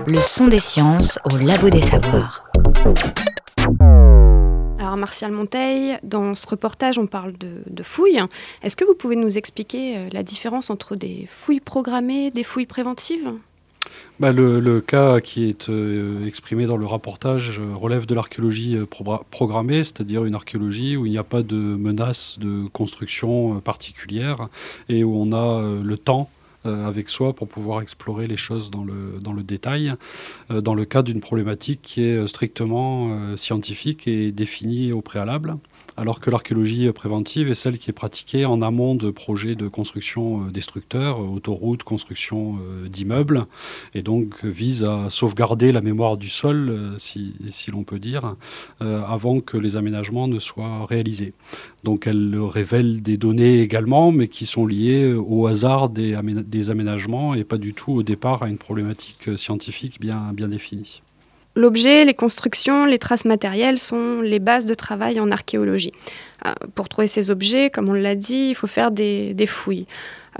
[0.06, 2.44] Le son des sciences au labo des savoirs.
[5.04, 8.22] Martial Monteil, dans ce reportage, on parle de, fouilles.
[8.62, 12.64] Est-ce que vous pouvez nous expliquer euh, la différence entre des fouilles programmées, des fouilles
[12.64, 13.30] préventives?
[14.18, 18.78] Bah, le, cas qui est euh, exprimé dans le reportage euh, relève de l'archéologie
[19.30, 24.48] programmée, c'est-à-dire une archéologie où il n'y a pas de menace de construction particulière
[24.88, 26.30] et où on a le temps
[26.64, 29.94] avec soi pour pouvoir explorer les choses dans le, dans le détail,
[30.50, 35.56] euh, dans le cas d'une problématique qui est strictement euh, scientifique et définie au préalable
[35.96, 40.46] alors que l'archéologie préventive est celle qui est pratiquée en amont de projets de construction
[40.46, 43.46] destructeurs, autoroutes, construction d'immeubles,
[43.94, 47.34] et donc vise à sauvegarder la mémoire du sol, si,
[47.70, 48.34] l'on peut dire,
[48.80, 51.32] avant que les aménagements ne soient réalisés.
[51.84, 56.14] Donc elle révèle des données également, mais qui sont liées au hasard des,
[56.70, 61.02] aménagements et pas du tout au départ à une problématique scientifique bien définie.
[61.56, 65.92] L'objet, les constructions, les traces matérielles sont les bases de travail en archéologie.
[66.46, 69.86] Euh, pour trouver ces objets, comme on l'a dit, il faut faire des, fouilles.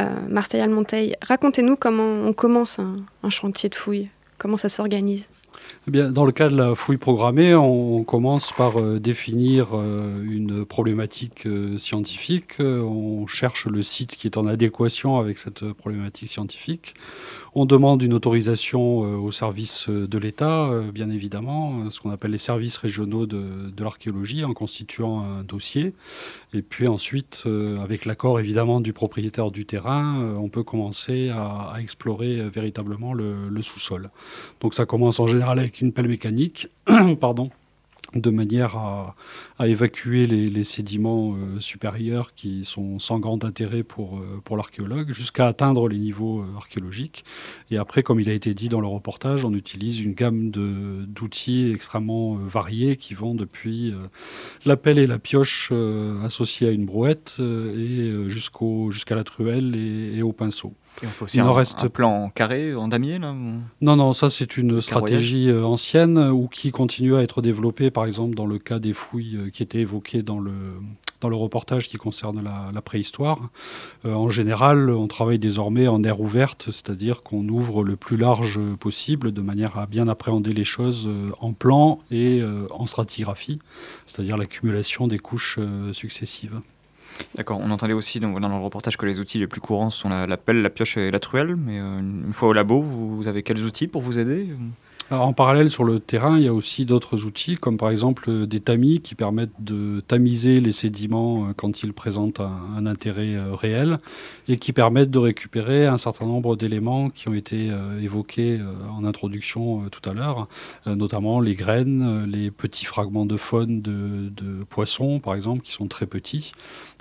[0.00, 5.29] Euh, Marseille racontez-nous comment on commence un, chantier de fouilles, comment ça s'organise?
[5.87, 11.46] Eh dans le cas de la fouille programmée, on commence par euh, définir une problématique
[11.79, 12.57] scientifique.
[12.59, 16.94] on cherche le site qui est en adéquation avec cette problématique scientifique.
[17.57, 22.11] On demande une autorisation euh, au service euh, de l'État, euh, bien évidemment, ce qu'on
[22.11, 25.95] appelle les services régionaux de, l'archéologie, en constituant un dossier.
[26.53, 27.45] Et puis ensuite,
[27.83, 33.62] avec l'accord évidemment du propriétaire du terrain, on peut commencer à, explorer véritablement le, le
[33.62, 34.11] sous-sol.
[34.61, 36.69] Donc ça commence en général avec une pelle mécanique,
[37.21, 37.51] pardon,
[38.14, 39.14] de manière à,
[39.66, 45.88] évacuer les, sédiments euh, supérieurs qui sont sans grand intérêt pour, euh, l'archéologue, jusqu'à atteindre
[45.88, 47.24] les niveaux euh, archéologiques.
[47.70, 51.72] Et après, comme il a été dit dans le reportage, on utilise une gamme d'outils
[51.74, 53.92] extrêmement variés qui vont depuis
[54.64, 55.72] la pelle et la pioche
[56.22, 60.74] associées à une brouette et jusqu'à la truelle et au pinceau.
[61.02, 61.88] Il faut aussi un, reste...
[61.88, 63.35] plan carré en damier là
[63.80, 68.07] Non, non, ça c'est une stratégie euh, ancienne ou qui continue à être développée, par
[68.07, 70.52] exemple dans le cas des fouilles euh, qui étaient évoquées dans le,
[71.20, 73.40] dans le reportage qui concerne la, préhistoire.
[74.04, 78.61] Euh, en général, on travaille désormais en air ouverte, c'est-à-dire qu'on ouvre le plus large
[78.78, 83.59] possible de manière à bien appréhender les choses en plan et en stratigraphie,
[84.07, 85.59] c'est-à-dire l'accumulation des couches
[85.92, 86.61] successives.
[87.35, 90.37] D'accord, on entendait aussi dans, le reportage que les outils les plus courants sont la,
[90.37, 93.62] pelle, la pioche et la truelle, mais euh, une fois au labo, vous, avez quels
[93.62, 94.48] outils pour vous aider?
[95.11, 98.61] En parallèle, sur le terrain, il y a aussi d'autres outils, comme par exemple des
[98.61, 103.99] tamis qui permettent de tamiser les sédiments euh, quand ils présentent un, intérêt euh, réel
[104.49, 109.05] et qui permettent de récupérer un certain nombre d'éléments qui ont été euh, évoqués en
[109.05, 110.49] introduction tout à l'heure,
[110.87, 116.07] notamment les graines, les petits fragments de faune de, poissons, par exemple, qui sont très
[116.07, 116.53] petits,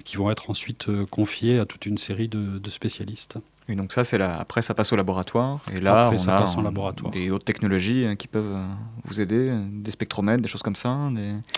[0.04, 3.38] qui vont être ensuite confiés à toute une série de spécialistes.
[3.70, 4.38] Et donc ça, c'est là.
[4.40, 5.60] Après, ça passe au laboratoire.
[5.74, 7.12] Et là, on a laboratoire.
[7.12, 8.66] des hautes technologies hein, qui peuvent euh,
[9.06, 10.98] vous aider, euh, des spectromètres, des choses comme ça.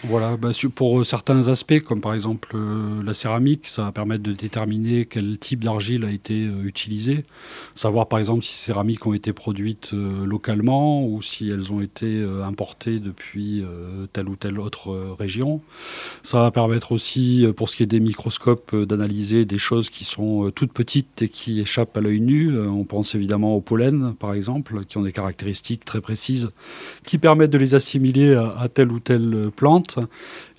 [0.04, 2.56] Voilà, bah, pour euh, certains aspects, comme par exemple
[3.04, 7.26] la céramique, ça va permettre de déterminer quel type d'argile a été utilisé.
[7.74, 12.24] Savoir par exemple si ces céramiques ont été produites localement ou si elles ont été
[12.44, 13.64] importées depuis
[14.14, 15.62] telle ou telle autre région.
[16.24, 20.52] Ça va permettre aussi, pour ce qui est des microscopes, d'analyser des choses qui sont
[20.54, 22.50] toutes petites et qui échappent l'œil nu.
[22.50, 26.52] Euh, on pense évidemment au pollen, par exemple, qui ont des caractéristiques très précises
[27.06, 30.00] qui permettent de les assimiler à, telle ou telle plante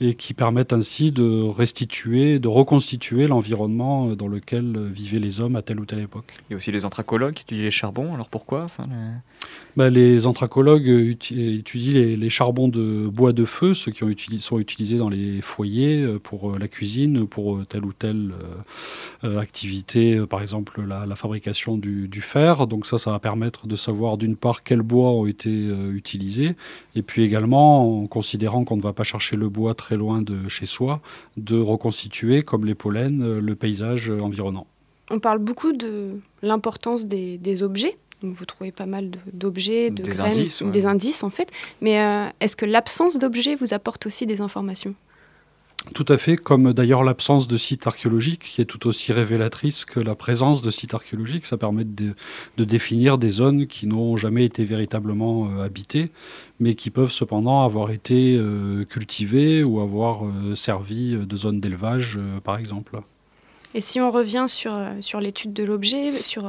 [0.01, 5.63] et qui permettent ainsi de restituer, de reconstituer l'environnement dans lequel vivaient les hommes à
[5.63, 6.35] telle ou telle époque.
[6.49, 8.15] Il y a aussi les anthracologues qui étudient les charbons.
[8.15, 8.85] Alors pourquoi ça.
[9.77, 14.97] Bah, les anthracologues étudient les, charbons de bois de feu, ceux qui ont sont utilisés
[14.97, 18.33] dans les foyers euh, pour euh, la cuisine, pour telle ou telle
[19.23, 22.67] activité, par exemple la, fabrication du, fer.
[22.67, 26.53] Donc ça, ça va permettre de savoir d'une part quels bois ont été euh, utilisés,
[26.95, 30.49] et puis également, en considérant qu'on ne va pas chercher le bois très loin de
[30.49, 31.01] chez soi,
[31.37, 34.67] de reconstituer, comme les pollens, euh, le paysage environnant.
[35.11, 37.97] On parle beaucoup de l'importance des, objets
[38.33, 41.51] vous trouvez pas mal d'objets, de, des indices, des indices en fait.
[41.81, 44.95] Mais euh, est-ce que l'absence d'objets vous apporte aussi des informations?
[45.95, 50.01] Tout à fait, comme d'ailleurs l'absence de sites archéologiques, qui est tout aussi révélatrice que
[50.01, 51.47] la présence de sites archéologiques.
[51.47, 52.15] Ça permet de,
[52.59, 56.11] définir des zones qui n'ont jamais été véritablement euh, habitées,
[56.59, 62.19] mais qui peuvent cependant avoir été euh, cultivées ou avoir euh, servi de zones d'élevage,
[62.43, 63.01] par exemple.
[63.75, 66.47] Et si on revient sur, sur l'étude de l'objet, sur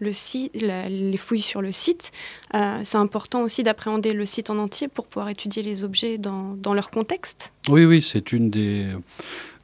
[0.00, 2.12] les fouilles sur le site.
[2.54, 6.54] Euh, c'est important aussi d'appréhender le site en entier pour pouvoir étudier les objets dans,
[6.54, 7.52] dans leur contexte.
[7.68, 8.86] Oui, oui, c'est une des,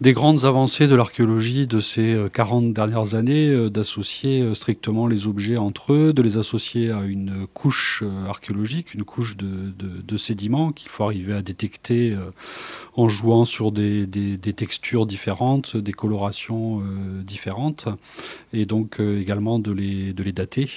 [0.00, 5.06] des grandes avancées de l'archéologie de ces 40 euh, dernières années, euh, d'associer euh, strictement
[5.06, 10.72] les objets entre eux, de les associer à une couche archéologique, une couche de, sédiments
[10.72, 12.16] qu'il faut arriver à détecter
[12.94, 14.06] en jouant sur des,
[14.56, 16.82] textures différentes, des colorations
[17.24, 17.88] différentes,
[18.52, 20.70] et donc également de les, de les dater.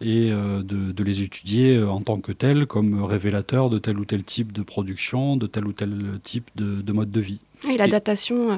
[0.00, 4.52] et de, les étudier en tant que tels, comme révélateurs de tel ou tel type
[4.52, 7.40] de production, de tel ou tel type de mode de vie.
[7.64, 8.56] La datation, euh,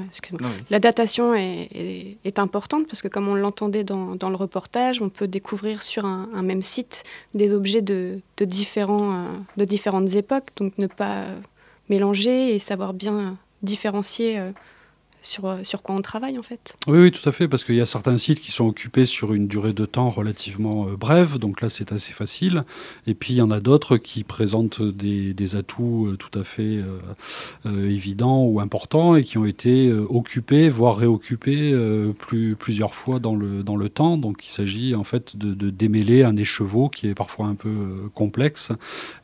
[0.71, 5.11] la datation est, est, importante parce que comme on l'entendait dans, dans, le reportage, on
[5.11, 10.49] peut découvrir sur un, même site des objets de, de, différents, euh, de différentes époques,
[10.57, 11.27] donc ne pas
[11.89, 14.53] mélanger et savoir bien différencier euh,
[15.25, 16.77] sur, euh, sur quoi on travaille en fait.
[16.87, 19.33] Oui, oui, tout à fait, parce qu'il y a certains sites qui sont occupés sur
[19.33, 22.65] une durée de temps relativement euh, brève, donc là c'est assez facile.
[23.07, 26.45] Et puis il y en a d'autres qui présentent des, des atouts euh, tout à
[26.45, 26.83] fait
[27.65, 31.75] évidents ou importants et qui ont été occupés, voire réoccupés
[32.19, 34.19] plus, plusieurs fois dans le, dans le temps.
[34.19, 38.11] Donc il s'agit en fait de, de, démêler un écheveau qui est parfois un peu
[38.15, 38.73] complexe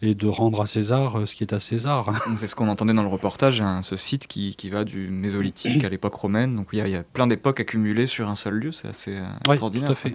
[0.03, 2.13] et de rendre à César ce qui est à César.
[2.37, 5.85] C'est ce qu'on entendait dans le reportage, hein, ce site qui, qui va du mésolithique
[5.85, 6.57] à l'époque romaine.
[6.57, 9.89] Donc il y, a plein d'époques accumulées sur un seul lieu, c'est assez euh, extraordinaire.
[9.89, 10.15] Tout à fait.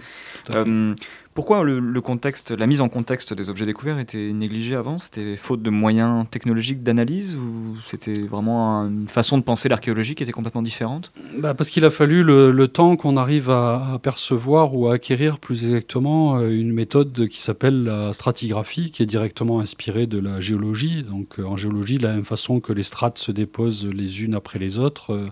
[1.35, 4.99] Pourquoi le, contexte, la mise en contexte des objets découverts était négligée avant?
[4.99, 10.23] C'était faute de moyens technologiques d'analyse ou c'était vraiment une façon de penser l'archéologie qui
[10.23, 11.11] était complètement différente?
[11.37, 15.65] Bah Parce qu'il a fallu le, temps qu'on arrive à, percevoir ou à acquérir plus
[15.65, 21.03] exactement euh, une méthode qui s'appelle la stratigraphie, qui est directement inspirée de la géologie.
[21.03, 24.57] Donc en géologie, de la même façon que les strates se déposent les unes après
[24.57, 25.29] les autres,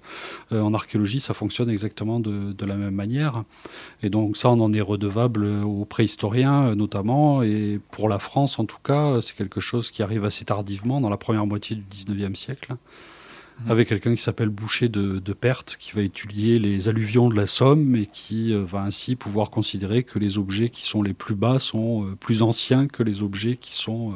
[0.51, 3.45] en archéologie, ça fonctionne exactement de, de, la même manière.
[4.01, 8.57] Et donc ça, on en est redevable aux préhistoriens euh, notamment, et pour la France
[8.57, 11.83] en tout cas, c'est quelque chose qui arrive assez tardivement, dans la première moitié du
[11.83, 13.71] 19e siècle, mmh.
[13.71, 17.45] avec quelqu'un qui s'appelle Boucher de, de Perthes, qui va étudier les alluvions de la
[17.45, 21.35] Somme et qui euh, va ainsi pouvoir considérer que les objets qui sont les plus
[21.35, 24.15] bas sont euh, plus anciens que les objets qui sont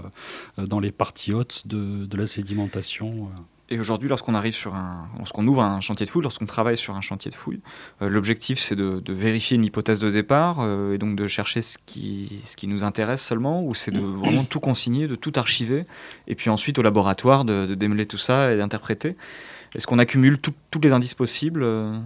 [0.58, 3.30] dans les parties hautes de, de la sédimentation.
[3.70, 6.96] Et aujourd'hui, lorsqu'on arrive sur un, lorsqu'on ouvre un chantier de fouille, lorsqu'on travaille sur
[6.96, 7.60] un chantier de fouille,
[8.02, 11.78] euh, l'objectif c'est de, vérifier une hypothèse de départ euh, et donc de chercher ce
[11.86, 15.86] qui, ce qui nous intéresse seulement, ou c'est de vraiment tout consigner, de tout archiver,
[16.28, 19.18] et puis ensuite au laboratoire de, démêler tout ça et d'interpréter.
[19.76, 21.98] Est-ce qu'on accumule tous les indices possibles euh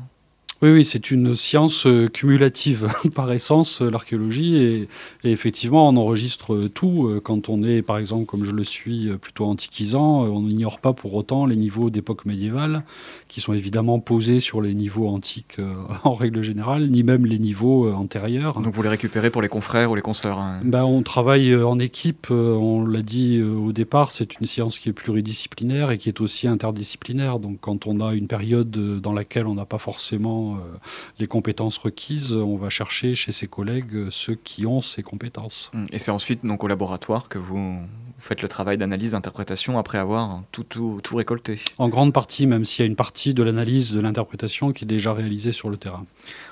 [0.63, 4.87] oui, oui, c'est une science euh, cumulative par essence, euh, l'archéologie,
[5.23, 7.19] et, effectivement, on enregistre euh, tout.
[7.23, 11.15] Quand on est, par exemple, comme je le suis, plutôt antiquisant, on n'ignore pas pour
[11.15, 12.83] autant les niveaux d'époque médiévale,
[13.27, 15.57] qui sont évidemment posés sur les niveaux antiques
[16.03, 18.59] en règle générale, ni même les niveaux antérieurs.
[18.61, 21.79] Donc vous les récupérez pour les confrères ou les consoeurs hein ben, On travaille en
[21.79, 26.21] équipe, on l'a dit au départ, c'est une science qui est pluridisciplinaire et qui est
[26.21, 27.39] aussi interdisciplinaire.
[27.39, 30.79] Donc quand on a une période dans laquelle on n'a pas forcément euh,
[31.19, 35.71] les compétences requises, on va chercher chez ses collègues euh, ceux qui ont ces compétences.
[35.91, 37.79] Et c'est ensuite donc au laboratoire que vous,
[38.21, 42.65] faites le travail d'analyse, d'interprétation après avoir tout, tout, tout récolté En grande partie, même
[42.65, 45.77] s'il y a une partie de l'analyse, de l'interprétation qui est déjà réalisée sur le
[45.77, 46.05] terrain.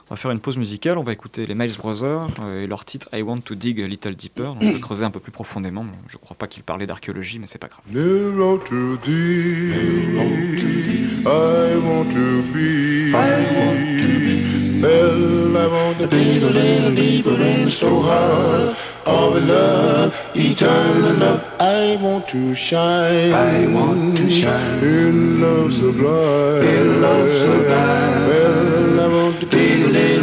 [0.09, 2.83] On va faire une pause musicale, on va écouter les Miles Brothers euh, et leur
[2.83, 4.55] titre I Want to Dig a Little Deeper.
[4.59, 5.85] on va creuser un peu plus profondément.
[6.07, 7.83] Je ne crois pas qu'ils parlaient d'archéologie, mais c'est pas grave.
[11.21, 13.11] I want to be.
[13.11, 13.13] I
[13.53, 14.38] want to be.
[14.81, 18.77] Well, I want to dig a little deeper in so hard.
[19.05, 21.43] Of love, eternal love.
[21.59, 23.33] I want to shine.
[23.33, 24.79] I want to shine.
[24.79, 26.65] In love sublime.
[26.65, 28.27] In love sublime.
[28.27, 30.18] Well, I want to dig a little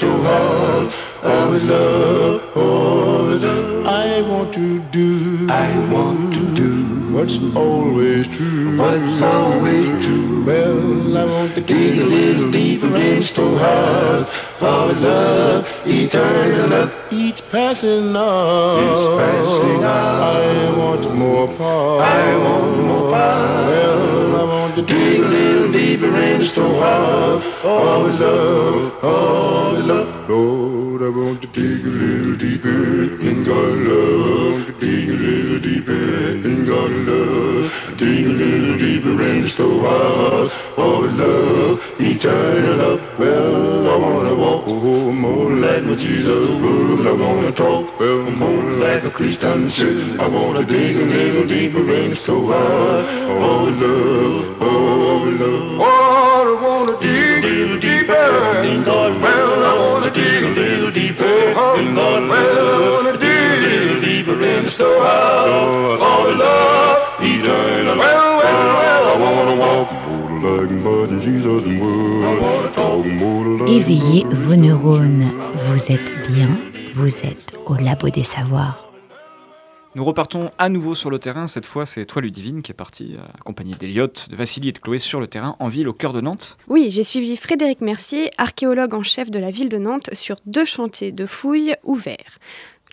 [0.00, 0.92] so hard.
[1.22, 3.86] Of love, of love.
[3.86, 5.46] I want to do.
[5.50, 8.78] I want to do What's always true?
[8.78, 10.44] What's always true?
[10.44, 14.28] Well, I want to dig a little deeper in store heart.
[14.60, 18.80] For love, eternal love, each passing hour.
[18.80, 20.22] Each passing hour.
[20.22, 22.00] I want more power.
[22.00, 23.66] I want more power.
[23.66, 27.42] Well, I want to dig a little deeper in store heart.
[27.62, 30.28] For love, for love.
[30.28, 34.78] Lord, I want to dig a little deeper in God love.
[34.78, 37.96] Dig a little deeper in God love.
[37.98, 43.18] Dig a little deeper in the heart of love, eternal love.
[43.18, 47.04] Well, I wanna walk more like my Jesus would.
[47.08, 50.20] I wanna talk well more like a Christian should.
[50.20, 55.80] I wanna dig a little deeper in the heart of love, of love.
[55.82, 59.20] Oh, I wanna dig a little deeper in God.
[59.20, 60.29] Well, I wanna dig
[73.66, 75.24] Éveillez vos neurones.
[75.66, 76.48] Vous êtes bien,
[76.94, 78.89] vous êtes au labo des savoirs.
[79.96, 81.48] Nous repartons à nouveau sur le terrain.
[81.48, 84.78] Cette fois, c'est toi, Ludivine, qui est partie euh, accompagnée d'Eliott, de Vassili et de
[84.78, 86.56] Chloé sur le terrain en ville, au cœur de Nantes.
[86.68, 90.64] Oui, j'ai suivi Frédéric Mercier, archéologue en chef de la ville de Nantes, sur deux
[90.64, 92.38] chantiers de fouilles ouverts.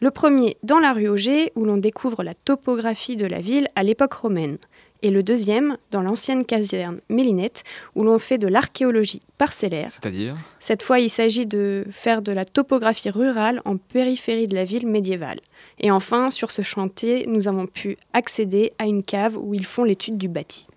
[0.02, 3.84] Le premier dans la rue Auger, où l'on découvre la topographie de la ville à
[3.84, 4.58] l'époque romaine.
[5.02, 7.64] Et le deuxième dans l'ancienne caserne Mélinette,
[7.96, 9.92] où l'on fait de l'archéologie parcellaire.
[9.92, 14.64] C'est-à-dire Cette fois, il s'agit de faire de la topographie rurale en périphérie de la
[14.64, 15.40] ville médiévale.
[15.80, 19.84] Et enfin, sur ce chantier, nous avons pu accéder à une cave où ils font
[19.84, 20.68] l'étude du bâti.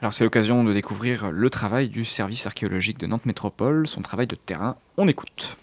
[0.00, 4.26] Alors c'est l'occasion de découvrir le travail du service archéologique de Nantes Métropole, son travail
[4.26, 4.76] de terrain.
[4.96, 5.56] On écoute.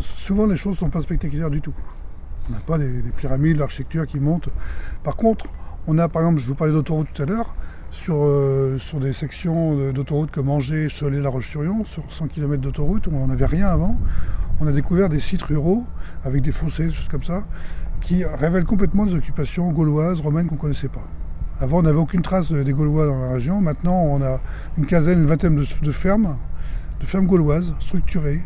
[0.00, 1.74] Souvent les choses ne sont pas spectaculaires du tout.
[2.48, 4.48] On n'a pas les pyramides, l'architecture qui monte.
[5.04, 5.46] Par contre,
[5.86, 7.54] on a par exemple, je vous parlais d'autoroute tout à l'heure,
[7.90, 13.06] sur, euh, sur des sections d'autoroute comme Angers, Cholet, La Roche-sur-Yon, sur 100 km d'autoroute,
[13.06, 13.98] où on n'avait rien avant,
[14.60, 15.84] on a découvert des sites ruraux
[16.24, 17.44] avec des fossés, des choses comme ça,
[18.00, 21.04] qui révèlent complètement des occupations gauloises, romaines qu'on ne connaissait pas.
[21.60, 23.60] Avant, on n'avait aucune trace de- des Gaulois dans la région.
[23.60, 24.40] Maintenant, on a
[24.78, 26.36] une quinzaine, une vingtaine de fermes,
[27.00, 28.40] de fermes gauloises structurées,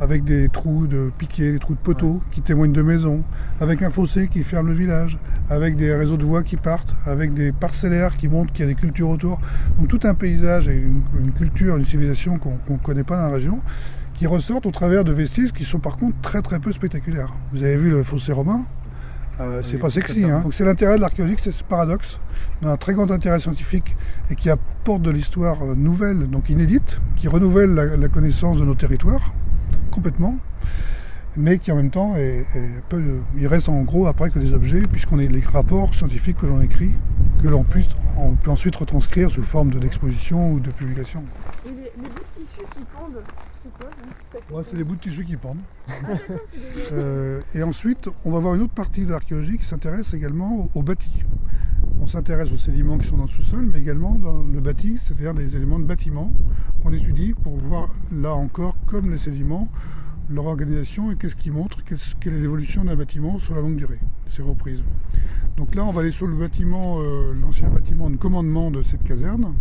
[0.00, 3.22] avec des trous de piquets, des trous de poteaux qui témoignent de maisons,
[3.60, 5.18] avec un fossé qui ferme le village,
[5.50, 8.72] avec des réseaux de voies qui partent, avec des parcellaires qui montrent qu'il y a
[8.72, 9.40] des cultures autour.
[9.76, 13.28] Donc tout un paysage et une, une culture, une civilisation qu'on ne connaît pas dans
[13.28, 13.62] la région,
[14.14, 17.32] qui ressortent au travers de vestiges qui sont par contre très très peu spectaculaires.
[17.52, 18.64] Vous avez vu le fossé romain
[19.40, 20.24] euh, c'est pas sexy.
[20.24, 20.42] Hein.
[20.42, 22.18] Donc c'est l'intérêt de l'archéologie, c'est ce paradoxe,
[22.60, 23.96] d'un très grand intérêt scientifique
[24.30, 28.66] et qui apporte de l'histoire euh, nouvelle, donc inédite, qui renouvelle la, la connaissance de
[28.66, 29.32] nos territoires
[29.90, 30.36] complètement,
[31.36, 33.02] mais qui en même temps est, est peu
[33.36, 36.60] il reste en gros après que des objets, puisqu'on est les rapports scientifiques que l'on
[36.60, 36.96] écrit,
[37.42, 37.88] que l'on puisse,
[38.18, 41.24] on peut ensuite retranscrire sous forme de- d'exposition ou de publication.
[41.66, 43.22] Et les, les bouts de tissu qui pendent,
[43.62, 43.88] c'est quoi
[44.32, 45.58] ça, ça Ouais, c'est les bouts de tissu qui pendent.
[46.92, 50.80] Euh, et ensuite, on va voir une autre partie de l'archéologie qui s'intéresse également au,
[50.80, 51.22] au bâti.
[52.02, 55.34] On s'intéresse aux sédiments qui sont dans le sous-sol, mais également dans le bâti, c'est-à-dire
[55.34, 56.32] des éléments de bâtiment
[56.82, 59.68] qu'on étudie pour voir, là encore, comme les sédiments,
[60.30, 63.98] leur organisation et qu'est-ce qui montre, quelle, est l'évolution d'un bâtiment sur la longue durée,
[64.30, 64.82] ses reprises.
[65.58, 69.02] Donc là, on va aller sur le bâtiment, euh, l'ancien bâtiment de commandement de cette
[69.02, 69.54] caserne,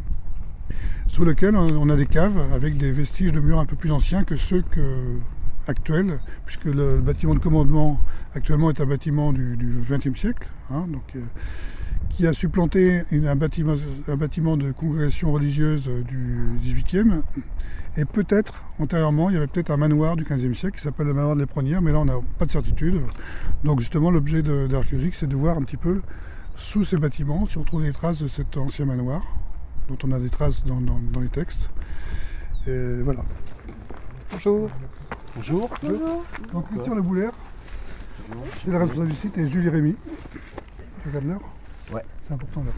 [1.07, 4.23] sous lequel on a des caves avec des vestiges de murs un peu plus anciens
[4.23, 4.63] que ceux
[5.67, 7.99] actuels, puisque le, le bâtiment de commandement
[8.33, 11.21] actuellement est un bâtiment du XXe siècle, hein, donc, euh,
[12.19, 13.75] qui a supplanté une- un, bâtiment,
[14.09, 17.21] un bâtiment de congrégation religieuse euh, du XVIIIe.
[17.95, 21.13] Et peut-être, antérieurement, il y avait peut-être un manoir du XVe siècle qui s'appelle le
[21.13, 22.99] manoir de l'Épronnière, mais là on n'a pas de certitude.
[23.63, 26.01] Donc justement, l'objet l'archéologique, c'est de voir un petit peu
[26.57, 29.21] sous ces bâtiments si on trouve des traces de cet ancien manoir,
[29.87, 31.69] dont on a des traces dans, dans- dans les textes.
[32.67, 33.23] Et voilà.
[34.33, 34.69] Bonjour.
[35.37, 35.69] Bonjour.
[35.83, 36.25] Bonjour.
[36.51, 37.31] Donc Christian Le Boulaire,
[38.57, 39.95] c'est le responsable du site, et Julie Rémy.
[41.25, 41.39] L'heure
[41.93, 42.03] Ouais.
[42.21, 42.73] C'est important l'heure.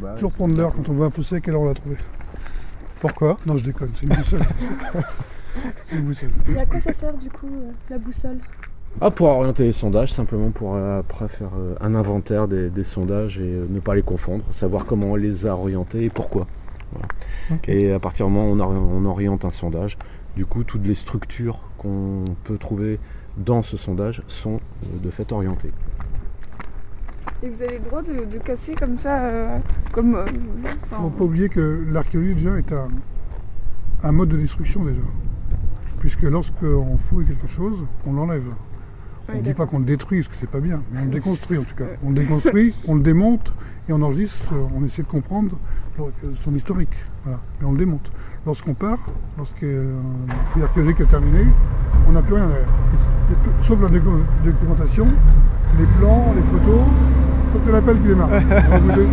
[0.00, 1.96] Bah, Toujours prendre l'heure quand on voit un fossé, à quelle heure on l'a trouvé
[3.00, 3.36] Pourquoi?
[3.46, 4.40] Non, je déconne, c'est une boussole.
[5.84, 6.30] c'est une boussole.
[6.54, 8.38] Et à quoi ça sert du coup euh, la boussole?
[9.00, 12.82] Ah, pour orienter les sondages, simplement pour euh, après faire euh, un inventaire des, des
[12.84, 16.46] sondages et euh, ne pas les confondre, savoir comment on les a orientés et pourquoi.
[16.92, 17.06] Voilà.
[17.68, 19.96] Et à partir du moment où on, ori- on oriente un sondage,
[20.34, 22.98] du coup, toutes les structures qu'on peut trouver
[23.36, 25.70] dans ce sondage sont euh, de fait orientées.
[27.42, 29.58] Et vous avez le droit de, de casser comme ça, euh,
[29.92, 30.14] comme.
[30.14, 32.88] euh, Il ne enfin, faut pas oublier que l'archéologie déjà est un,
[34.02, 35.00] un mode de destruction déjà.
[36.00, 38.44] Puisque lorsqu'on fouille quelque chose, on l'enlève.
[39.32, 41.10] On ne dit pas qu'on le détruit, parce que c'est pas bien, mais on le
[41.10, 41.84] déconstruit en tout cas.
[42.02, 43.52] On le déconstruit, on le démonte
[43.88, 45.56] et on enregistre, euh, on essaie de comprendre
[46.42, 46.94] son historique.
[47.24, 47.38] Voilà.
[47.60, 48.10] Mais on le démonte.
[48.44, 48.98] Lorsqu'on part,
[49.38, 49.66] lorsqu'un
[50.50, 51.44] fouille archéologique est terminé,
[52.08, 52.66] on n'a plus rien derrière.
[53.62, 55.06] Sauf la docu- documentation,
[55.78, 56.80] les plans, les photos.
[57.52, 58.28] Ça c'est l'appel qui démarre.
[58.30, 59.06] On va bouger.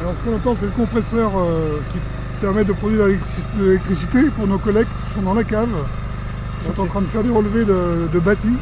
[0.00, 1.98] Alors ce qu'on entend, c'est le compresseur euh, qui
[2.40, 5.68] permet de produire de l'électrici- de l'électricité pour nos collectes qui sont dans la cave.
[6.68, 8.56] Ils sont en train de faire des relevés de, de bâtis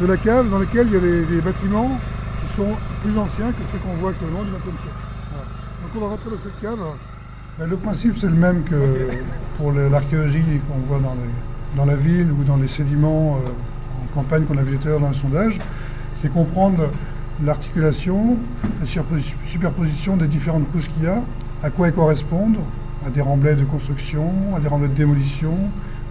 [0.00, 1.90] de la cave dans lesquels il y a des, des bâtiments
[2.40, 2.68] qui sont
[3.02, 5.00] plus anciens que ceux qu'on voit actuellement du XXe siècle.
[5.30, 5.46] Voilà.
[5.82, 6.78] Donc on va rentrer dans cette cave.
[7.58, 8.76] Le principe c'est le même que
[9.58, 11.14] pour l'archéologie qu'on voit dans,
[11.76, 13.50] dans la ville ou dans les sédiments euh,
[14.02, 15.58] en campagne qu'on a vu tout à l'heure dans le sondage.
[16.14, 16.88] C'est comprendre
[17.44, 18.38] l'articulation,
[18.80, 18.86] la
[19.44, 21.18] superposition des différentes couches qu'il y a,
[21.62, 22.60] à quoi elles correspondent,
[23.06, 24.24] à des remblais de construction,
[24.56, 25.54] à des remblais de démolition,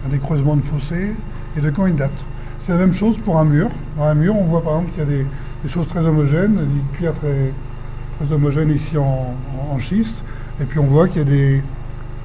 [0.06, 1.16] à des creusements de fossés,
[1.56, 2.24] et de quand ils datent.
[2.60, 3.70] C'est la même chose pour un mur.
[3.96, 5.24] Dans un mur, on voit par exemple qu'il y a
[5.64, 7.52] des, choses très homogènes, des lits de pierre très,
[8.18, 10.22] très homogènes ici en schiste,
[10.60, 11.62] et puis on voit qu'il y a des,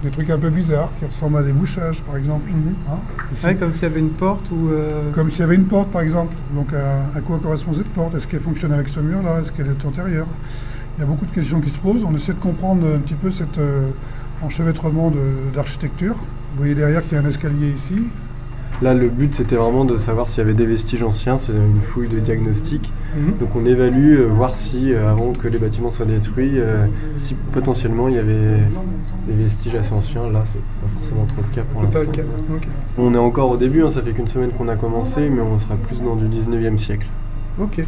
[0.04, 2.50] des trucs un peu bizarres qui ressemblent à des bouchages par exemple.
[2.90, 2.98] Hein,
[3.34, 3.46] ici.
[3.46, 4.70] Ouais, comme s'il y avait une porte ou.
[4.70, 6.36] euh, Comme s'il y avait une porte, par exemple.
[6.54, 8.16] Donc, à, à quoi correspond cette porte?
[8.16, 9.42] Est-ce qu'elle fonctionne avec ce mur-là?
[9.42, 10.28] Est-ce qu'elle est antérieure?
[10.98, 12.04] Il y a beaucoup de questions qui se posent.
[12.06, 13.90] On essaie de comprendre un petit peu cet euh,
[14.42, 15.12] enchevêtrement
[15.54, 16.16] d'architecture.
[16.16, 18.08] Vous voyez derrière qu'il y a un escalier ici.
[18.82, 21.38] Là, le but, c'était vraiment de savoir s'il y avait des vestiges anciens.
[21.38, 22.91] C'est une fouille de diagnostic.
[23.15, 23.38] Mhm.
[23.39, 27.36] Donc, on évalue, euh, voir si, euh, avant que les bâtiments soient détruits, euh, si
[27.53, 28.59] potentiellement il y avait
[29.28, 30.30] des vestiges assez anciens.
[30.30, 32.11] Là, c'est pas forcément trop le cas pour C'est pas l'instant.
[32.11, 32.55] le cas.
[32.55, 32.67] Ok.
[32.97, 35.57] On est encore au début, hein, ça fait qu'une semaine qu'on a commencé, mais on
[35.57, 37.07] sera plus dans du 19e siècle.
[37.61, 37.78] Ok.
[37.78, 37.88] Donc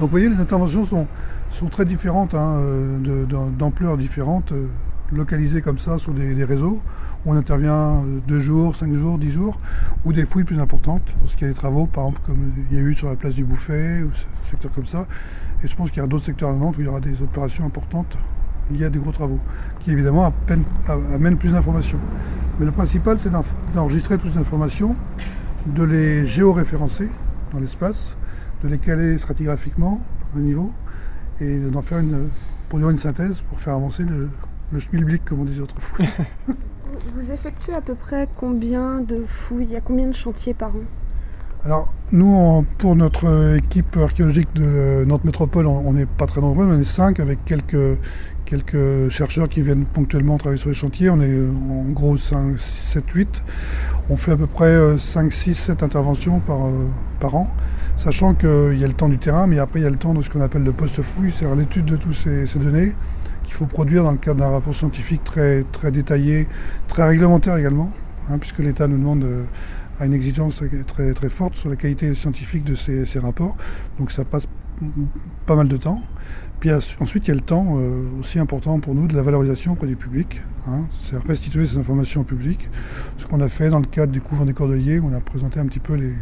[0.00, 1.06] vous voyez, les interventions sont,
[1.50, 2.60] sont très différentes, hein,
[3.58, 4.52] d'ampleur différente,
[5.12, 6.80] euh, localisées comme ça sur des, réseaux.
[7.24, 9.58] où On intervient euh, deux jours, cinq jours, dix jours,
[10.04, 12.80] ou des fouilles plus importantes, lorsqu'il y a des travaux, par exemple comme il y
[12.80, 15.06] a eu sur la place du Bouffet, ou ce secteur comme ça.
[15.62, 17.20] Et je pense qu'il y aura d'autres secteurs à Nantes où il y aura des
[17.22, 18.16] opérations importantes
[18.70, 19.40] liées à des gros travaux,
[19.80, 22.00] qui évidemment a- amènent plus d'informations.
[22.58, 23.30] Mais le principal, c'est
[23.74, 24.96] d'enregistrer toutes ces informations,
[25.66, 27.10] de les géoréférencer
[27.52, 28.16] dans l'espace,
[28.62, 30.00] de les caler stratigraphiquement
[30.36, 30.72] au niveau
[31.40, 32.28] et d'en faire une,
[32.68, 34.28] produire une synthèse pour faire avancer le,
[34.72, 36.06] le schmilblick, comme on disait autrefois.
[37.14, 39.64] Vous effectuez à peu près combien de fouilles?
[39.64, 40.80] Il y a combien de chantiers par an?
[41.64, 46.80] Alors, nous, pour notre équipe archéologique de Nantes Métropole, on n'est pas très nombreux, on
[46.80, 47.98] est cinq avec quelques,
[48.44, 51.10] quelques chercheurs qui viennent ponctuellement travailler sur les chantiers.
[51.10, 53.42] On est en gros 5, 7, 8.
[54.08, 56.88] On fait à peu près euh, 5, 6, 7 interventions par, euh,
[57.18, 57.48] par an,
[57.96, 60.14] sachant qu'il y a le temps du terrain, mais après il y a le temps
[60.14, 62.94] de ce qu'on appelle le post-fouille, c'est-à-dire l'étude de toutes ces, ces données
[63.48, 66.46] qu'il faut produire dans le cadre d'un rapport scientifique très, très détaillé,
[66.86, 67.90] très réglementaire également,
[68.28, 69.44] hein, puisque l'État nous demande euh,
[69.98, 73.56] a une exigence très, très, forte sur la qualité scientifique de ces, rapports.
[73.98, 74.46] Donc ça passe
[75.46, 76.02] pas mal de temps.
[76.60, 76.70] Puis
[77.00, 79.86] ensuite, il y a le temps euh, aussi important pour nous de la valorisation auprès
[79.86, 80.42] du public.
[80.66, 80.82] hein.
[81.04, 82.68] c'est restituer ces informations au public.
[83.16, 85.66] Ce qu'on a fait dans le cadre du couvent des Cordeliers, on a présenté un
[85.66, 86.12] petit peu les,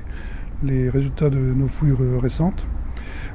[0.63, 2.69] les résultats de nos fouilles euh, récentes.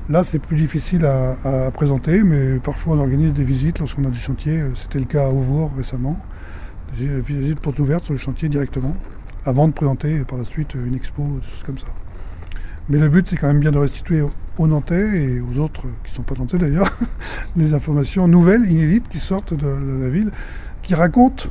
[0.09, 1.37] Là, c'est plus difficile à,
[1.67, 4.59] à présenter, mais parfois on organise des visites lorsqu'on a des chantiers.
[4.61, 6.17] Euh, C'était le cas à Auvour récemment.
[6.97, 8.93] J'ai une visite porte ouverte sur le chantier directement,
[9.45, 11.87] avant de présenter par la suite une expo, des choses comme ça.
[12.89, 14.31] Mais le but, c'est quand même bien de restituer aux-
[14.67, 16.89] Nantais et aux autres euh, qui ne sont pas Nantais d'ailleurs,
[17.55, 20.29] les informations nouvelles, inédites qui sortent de, de la ville,
[20.83, 21.45] qui racontent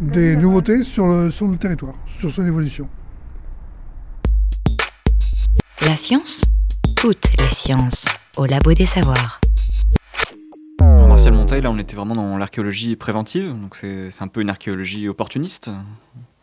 [0.00, 2.88] des nouveautés sur le, sur le territoire, sur son évolution.
[5.82, 6.40] La science
[7.00, 8.04] Toutes les sciences,
[8.36, 9.40] au Labo des Savoirs.
[10.80, 15.08] Martial Monteil, là on était vraiment dans l'archéologie préventive, donc c'est un peu une archéologie
[15.08, 15.70] opportuniste.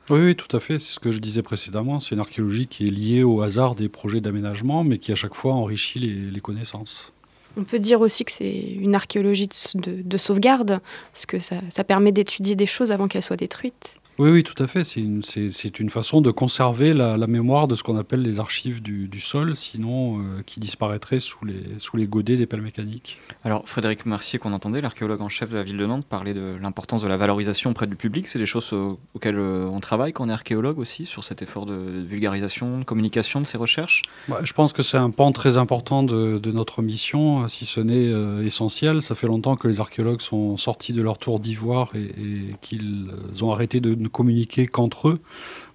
[0.10, 0.80] Oui, oui, tout à fait.
[0.80, 2.00] C'est ce que je disais précédemment.
[2.00, 5.34] C'est une archéologie qui est liée au hasard des projets d'aménagement, mais qui à chaque
[5.36, 7.12] fois enrichit les, les connaissances.
[7.58, 10.80] On peut dire aussi que c'est une archéologie de, s- de- de sauvegarde,
[11.12, 13.98] parce que ça, ça permet d'étudier des choses avant qu'elles soient détruites.
[14.20, 14.84] Oui, oui, tout à fait.
[14.84, 18.24] C'est une, c'est- c'est une façon de conserver la, la mémoire de ce qu'on appelle
[18.24, 22.48] les archives du, du sol, sinon euh, qui disparaîtraient sous les, sous les godets des
[22.48, 23.20] pelles mécaniques.
[23.44, 26.58] Alors Frédéric Mercier qu'on entendait, l'archéologue en chef de la ville de Nantes, parlait de
[26.60, 28.28] l'importance de la valorisation auprès du public.
[28.28, 31.44] C'est des choses au- auxquelles euh, on travaille quand on est archéologue aussi, sur cet
[31.44, 34.02] effort de vulgarisation, de communication de ces recherches?
[34.28, 37.80] Bah, je pense que c'est un pan très important de, de notre mission, si ce
[37.82, 39.04] n'est euh, essentiel.
[39.04, 43.12] Ça fait longtemps que les archéologues sont sortis de leur tour d'ivoire et, et qu'ils
[43.42, 45.20] ont arrêté de communiquer qu'entre eux.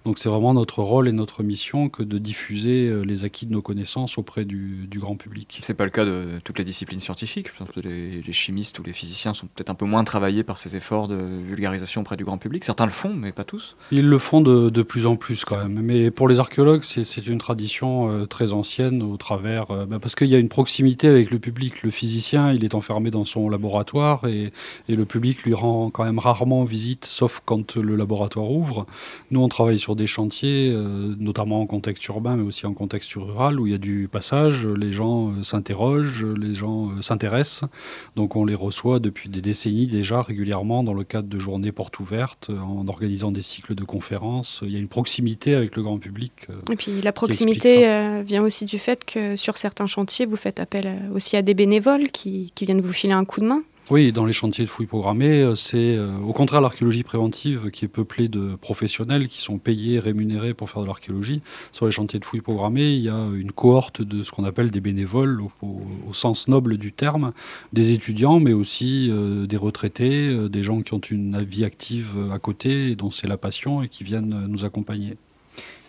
[0.05, 3.53] Donc c'est vraiment notre rôle et notre mission que de diffuser euh, les acquis de
[3.53, 5.59] nos connaissances auprès du, du grand public.
[5.63, 7.47] C'est pas le cas de toutes les disciplines scientifiques.
[7.81, 11.07] Les, les chimistes ou les physiciens sont peut-être un peu moins travaillés par ces efforts
[11.07, 12.63] de vulgarisation auprès du grand public.
[12.65, 13.77] Certains le font, mais pas tous.
[13.91, 15.79] Ils le font de, de plus en plus quand même.
[15.81, 19.71] Mais pour les archéologues, c'est c'est une tradition euh, très ancienne au travers...
[19.71, 21.83] euh, bah, parce qu'il y a une proximité avec le public.
[21.83, 24.51] Le physicien, il est enfermé dans son laboratoire et,
[24.89, 28.85] et le public lui rend quand même rarement visite, sauf quand le laboratoire ouvre.
[29.31, 33.13] Nous, on travaille sur des chantiers, euh, notamment en contexte urbain, mais aussi en contexte
[33.13, 37.69] rural, où il y a du passage, les gens euh, s'interrogent, les gens euh, s'intéressent.
[38.15, 41.99] Donc on les reçoit depuis des décennies déjà régulièrement dans le cadre de journées portes
[41.99, 44.61] ouvertes, en organisant des cycles de conférences.
[44.63, 46.31] Il y a une proximité avec le grand public.
[46.71, 51.09] Et puis la proximité vient aussi du fait que sur certains chantiers, vous faites appel
[51.13, 53.63] aussi à des bénévoles qui, qui viennent vous filer un coup de main.
[53.93, 57.85] Oui, dans les chantiers de fouilles programmées, euh, c'est euh, au contraire l'archéologie préventive qui
[57.85, 61.43] est peuplée de professionnels qui sont payés, rémunérés pour faire de l'archéologie.
[61.71, 64.71] Sur les chantiers de fouilles programmées, il y a une cohorte de ce qu'on appelle
[64.71, 67.33] des bénévoles au, sens noble du terme,
[67.71, 72.39] des étudiants, mais aussi euh, des retraités, des gens qui ont une vie active à
[72.39, 75.17] côté dont c'est la passion et qui viennent nous accompagner.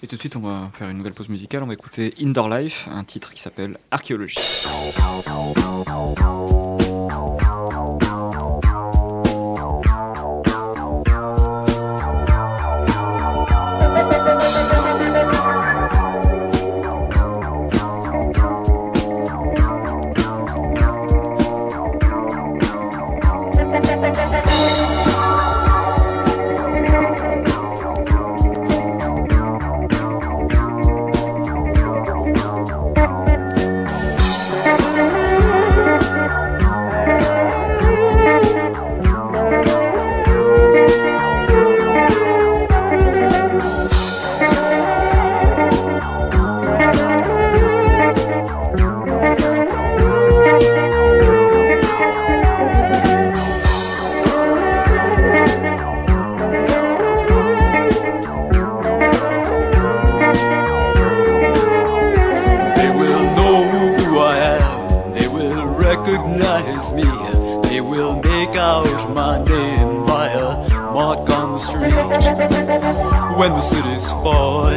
[0.02, 1.62] Et tout de suite, on va faire une nouvelle pause musicale.
[1.62, 4.36] On va écouter Indoor Life, un titre qui s'appelle Archéologie.
[68.64, 70.48] Gouge my name by a
[70.96, 71.98] mark on the street.
[73.40, 74.70] When the city's fall,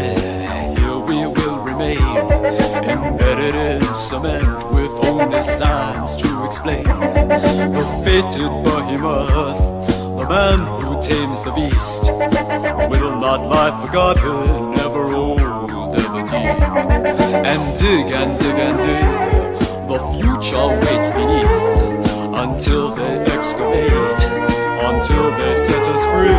[0.79, 2.09] here we will remain,
[2.95, 6.83] embedded in cement with only signs to explain.
[7.77, 9.59] The fated behemoth,
[10.19, 12.03] the man who tames the beast,
[12.91, 16.57] will not lie forgotten, never old, ever deep.
[17.51, 19.07] And dig and dig and dig,
[19.91, 21.76] the future waits beneath
[22.37, 23.91] until they excavate,
[24.83, 26.37] until they set us free.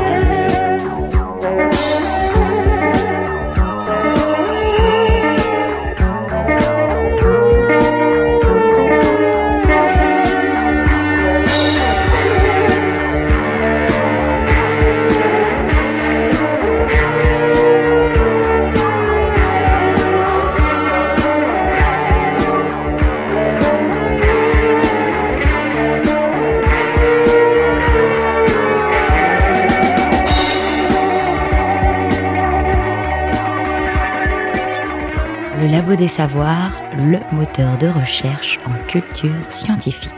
[35.97, 40.11] Des Savoirs, le moteur de recherche en culture scientifique.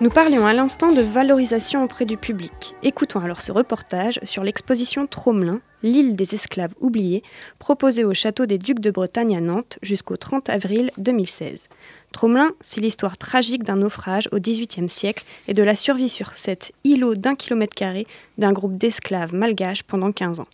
[0.00, 2.74] Nous parlions à l'instant de valorisation auprès du public.
[2.82, 7.22] Écoutons alors ce reportage sur l'exposition Tromelin, l'île des esclaves oubliés,
[7.58, 11.68] proposée au château des Ducs de Bretagne à Nantes jusqu'au 30 avril 2016.
[12.12, 16.72] Tromelin, c'est l'histoire tragique d'un naufrage au XVIIIe siècle et de la survie sur cet
[16.82, 18.06] îlot d'un kilomètre carré
[18.38, 20.48] d'un groupe d'esclaves malgaches pendant 15 ans.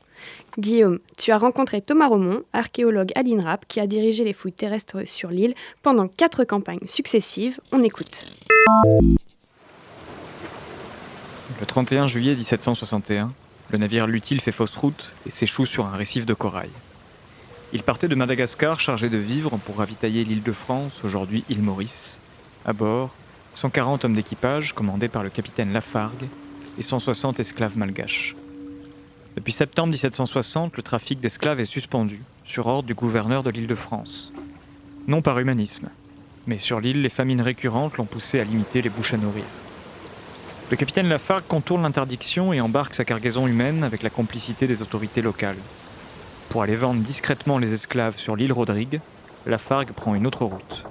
[0.58, 5.06] Guillaume, tu as rencontré Thomas Romont, archéologue à l'INRAP, qui a dirigé les fouilles terrestres
[5.06, 7.60] sur l'île pendant quatre campagnes successives.
[7.72, 8.26] On écoute.
[11.60, 13.32] Le 31 juillet 1761,
[13.70, 16.70] le navire Lutil fait fausse route et s'échoue sur un récif de corail.
[17.72, 22.20] Il partait de Madagascar chargé de vivres pour ravitailler l'île de France, aujourd'hui île Maurice.
[22.64, 23.14] À bord,
[23.54, 26.26] 140 hommes d'équipage commandés par le capitaine Lafargue
[26.78, 28.36] et 160 esclaves malgaches.
[29.36, 33.74] Depuis septembre 1760, le trafic d'esclaves est suspendu, sur ordre du gouverneur de l'île de
[33.74, 34.32] France.
[35.08, 35.90] Non par humanisme,
[36.46, 39.44] mais sur l'île, les famines récurrentes l'ont poussé à limiter les bouches à nourrir.
[40.70, 45.20] Le capitaine Lafargue contourne l'interdiction et embarque sa cargaison humaine avec la complicité des autorités
[45.20, 45.58] locales.
[46.48, 49.00] Pour aller vendre discrètement les esclaves sur l'île Rodrigue,
[49.44, 50.86] Lafargue prend une autre route.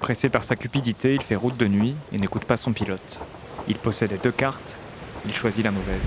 [0.00, 3.20] Pressé par sa cupidité, il fait route de nuit et n'écoute pas son pilote.
[3.68, 4.78] Il possédait deux cartes,
[5.26, 6.02] il choisit la mauvaise.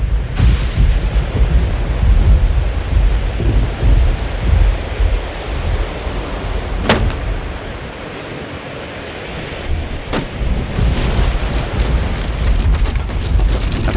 [13.87, 13.93] À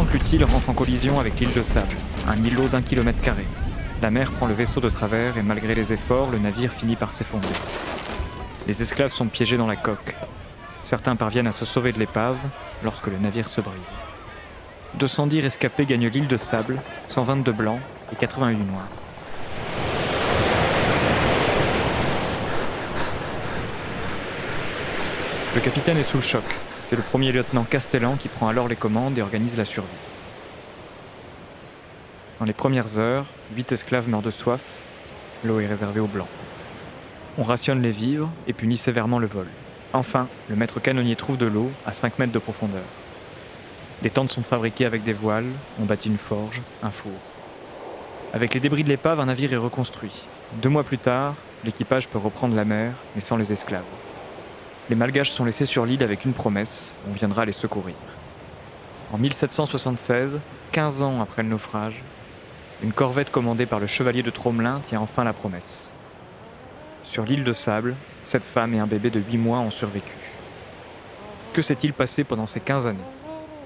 [0.00, 1.96] 22h30, l'utile rentre en collision avec l'île de Sable,
[2.28, 3.46] un îlot d'un kilomètre carré.
[4.02, 7.12] La mer prend le vaisseau de travers et malgré les efforts, le navire finit par
[7.12, 7.52] s'effondrer.
[8.66, 10.14] Les esclaves sont piégés dans la coque.
[10.82, 12.38] Certains parviennent à se sauver de l'épave
[12.82, 13.92] lorsque le navire se brise.
[14.94, 17.80] 210 rescapés gagnent l'île de Sable, 122 blancs
[18.12, 18.88] et 88 noirs.
[25.54, 26.44] Le capitaine est sous le choc.
[26.90, 29.86] C'est le premier lieutenant Castellan qui prend alors les commandes et organise la survie.
[32.40, 34.60] Dans les premières heures, huit esclaves meurent de soif.
[35.44, 36.26] L'eau est réservée aux blancs.
[37.38, 39.46] On rationne les vivres et punit sévèrement le vol.
[39.92, 42.82] Enfin, le maître canonnier trouve de l'eau à 5 mètres de profondeur.
[44.02, 45.46] Les tentes sont fabriquées avec des voiles,
[45.80, 47.12] on bâtit une forge, un four.
[48.34, 50.26] Avec les débris de l'épave, un navire est reconstruit.
[50.60, 53.84] Deux mois plus tard, l'équipage peut reprendre la mer, mais sans les esclaves.
[54.90, 57.94] Les Malgaches sont laissés sur l'île avec une promesse, on viendra les secourir.
[59.12, 60.40] En 1776,
[60.72, 62.02] 15 ans après le naufrage,
[62.82, 65.92] une corvette commandée par le chevalier de Tromelin tient enfin la promesse.
[67.04, 70.16] Sur l'île de Sable, sept femmes et un bébé de 8 mois ont survécu.
[71.52, 72.98] Que s'est-il passé pendant ces 15 années?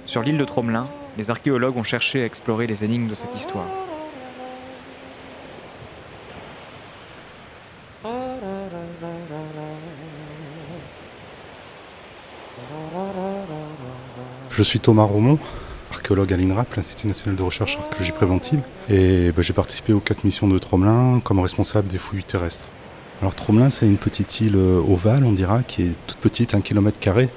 [0.05, 3.84] Sur l'île de Tromelin, les archéologues ont cherché à explorer les énigmes de cette histoire.
[14.57, 15.41] Je suis Thomas Romont,
[15.91, 20.23] archéologue à l'INRAP, l'Institut national de recherche archéologie préventive, et ben, j'ai participé aux quatre
[20.23, 22.69] missions de Tromelin comme responsable des fouilles terrestres.
[23.21, 27.01] Alors Tromelin, c'est une petite île ovale, on dira, qui est toute petite, un kilomètre
[27.01, 27.31] carré.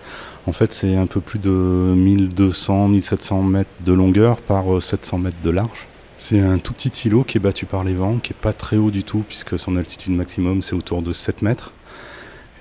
[0.45, 5.49] En fait, c'est un peu plus de 1200-1700 mètres de longueur par 700 mètres de
[5.49, 5.87] large.
[6.17, 8.77] C'est un tout petit îlot qui est battu par les vents, qui est pas très
[8.77, 11.73] haut du tout, puisque son altitude maximum c'est autour de 7 mètres.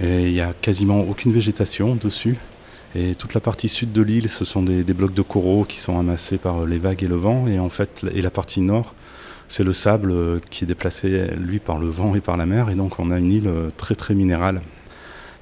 [0.00, 2.38] Et il n'y a quasiment aucune végétation dessus.
[2.96, 5.98] Et toute la partie sud de l'île, ce sont des, blocs de coraux qui sont
[5.98, 7.46] amassés par les vagues et le vent.
[7.46, 8.94] Et en fait, et la partie nord,
[9.48, 12.70] c'est le sable qui est déplacé, lui, par le vent et par la mer.
[12.70, 14.62] Et donc, on a une île très, très minérale.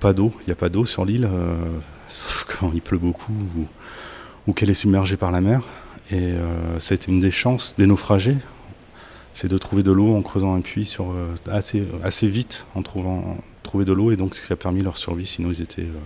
[0.00, 0.32] Pas d'eau.
[0.40, 1.54] Il n'y a pas d'eau sur l'île, euh,
[2.08, 3.32] sauf quand il pleut beaucoup
[4.48, 5.62] ou, qu'elle est submergée par la mer.
[6.10, 8.38] Et euh, ça a été une des chances des naufragés,
[9.34, 13.36] c'est de trouver de l'eau en creusant un puits euh, assez, assez vite en trouvant
[13.64, 15.98] trouver de l'eau et donc ce qui a permis leur survie, sinon ils étaient euh,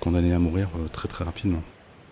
[0.00, 1.62] condamnés à mourir euh, très très rapidement.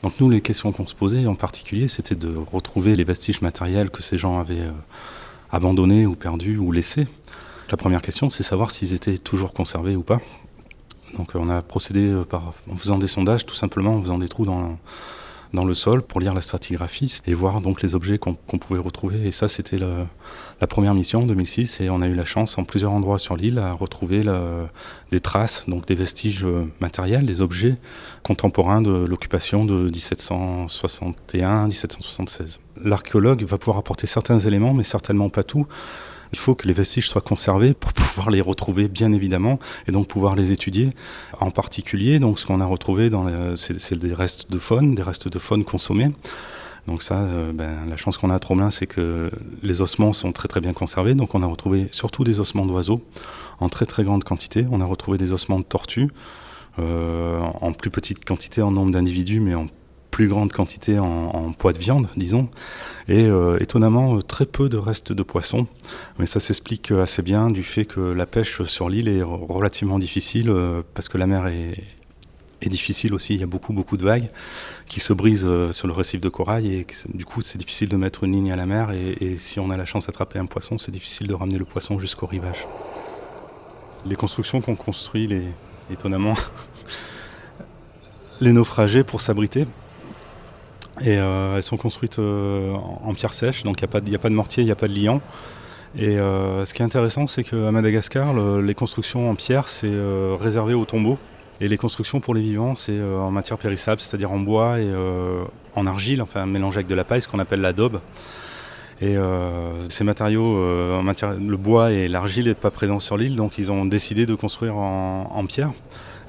[0.02, 3.90] Donc nous, les questions qu'on se posait en particulier, c'était de retrouver les vestiges matériels
[3.90, 4.72] que ces gens avaient euh,
[5.50, 7.08] abandonnés ou perdus ou laissés.
[7.70, 10.20] La première question, c'est savoir s'ils étaient toujours conservés ou pas.
[11.16, 14.28] Donc on a procédé euh, par, en faisant des sondages, tout simplement en faisant des
[14.28, 14.78] trous dans,
[15.52, 19.26] dans le sol pour lire la stratigraphie et voir donc les objets qu'on pouvait retrouver.
[19.26, 22.64] Et ça, c'était la première mission en 2006 et on a eu la chance en
[22.64, 24.24] plusieurs endroits sur l'île à retrouver
[25.10, 27.76] des traces, donc des vestiges euh, matériels, des objets
[28.22, 32.58] contemporains de l'occupation de 1761-1776.
[32.82, 35.66] L'archéologue va pouvoir apporter certains éléments, mais certainement pas tout.
[36.32, 40.08] Il faut que les vestiges soient conservés pour pouvoir les retrouver, bien évidemment, et donc
[40.08, 40.90] pouvoir les étudier.
[41.40, 43.10] En particulier, donc ce qu'on a retrouvé,
[43.56, 46.10] c'est des restes de faune, des restes de faune consommés.
[46.88, 49.30] Donc ça, euh, ben, la chance qu'on a à Tromelin, c'est que
[49.62, 51.14] les ossements sont très très bien conservés.
[51.14, 53.02] Donc on a retrouvé surtout des ossements d'oiseaux
[53.60, 54.66] en très très grande quantité.
[54.70, 56.08] On a retrouvé des ossements de tortues
[56.78, 59.66] euh, en plus petite quantité en nombre d'individus, mais en
[60.18, 62.50] plus grande quantité en, poids de viande, disons.
[63.06, 65.68] Et euh, étonnamment, euh, très peu de restes de poissons.
[66.18, 69.46] Mais ça s'explique euh, assez bien du fait que la pêche sur l'île est re-
[69.46, 70.52] relativement difficile
[70.92, 73.34] parce que la mer est, difficile aussi.
[73.34, 74.28] Il y a beaucoup, beaucoup de vagues
[74.88, 78.24] qui se brisent sur le récif de corail et du coup, c'est difficile de mettre
[78.24, 78.90] une ligne à la mer.
[78.90, 81.64] Et, et si on a la chance d'attraper un poisson, c'est difficile de ramener le
[81.64, 82.66] poisson jusqu'au rivage.
[84.04, 85.44] Les constructions qu'on construit, les,
[85.92, 86.34] étonnamment,
[88.40, 89.68] les naufragés pour s'abriter.
[91.02, 92.72] Et euh, elles sont construites euh,
[93.02, 94.94] en pierre sèche, donc il n'y a, pas de- mortier, il n'y a pas de
[94.94, 95.20] liant.
[95.96, 99.92] Et euh, ce qui est intéressant, c'est qu'à Madagascar, le- les constructions en pierre, c'est
[100.40, 101.18] réservé aux tombeaux.
[101.60, 104.88] Et les constructions pour les vivants, c'est en matière périssable, c'est-à-dire en bois et
[105.74, 108.00] en argile, enfin mélangé avec de la paille, ce qu'on appelle la daube.
[109.00, 109.16] Et
[109.88, 114.24] ces matériaux, le bois et l'argile n'est pas présent sur l'île, donc ils ont décidé
[114.24, 115.72] de construire en pierre.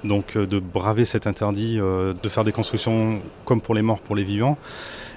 [0.03, 3.99] Donc euh, de braver cet interdit, euh, de faire des constructions comme pour les morts,
[3.99, 4.57] pour les vivants.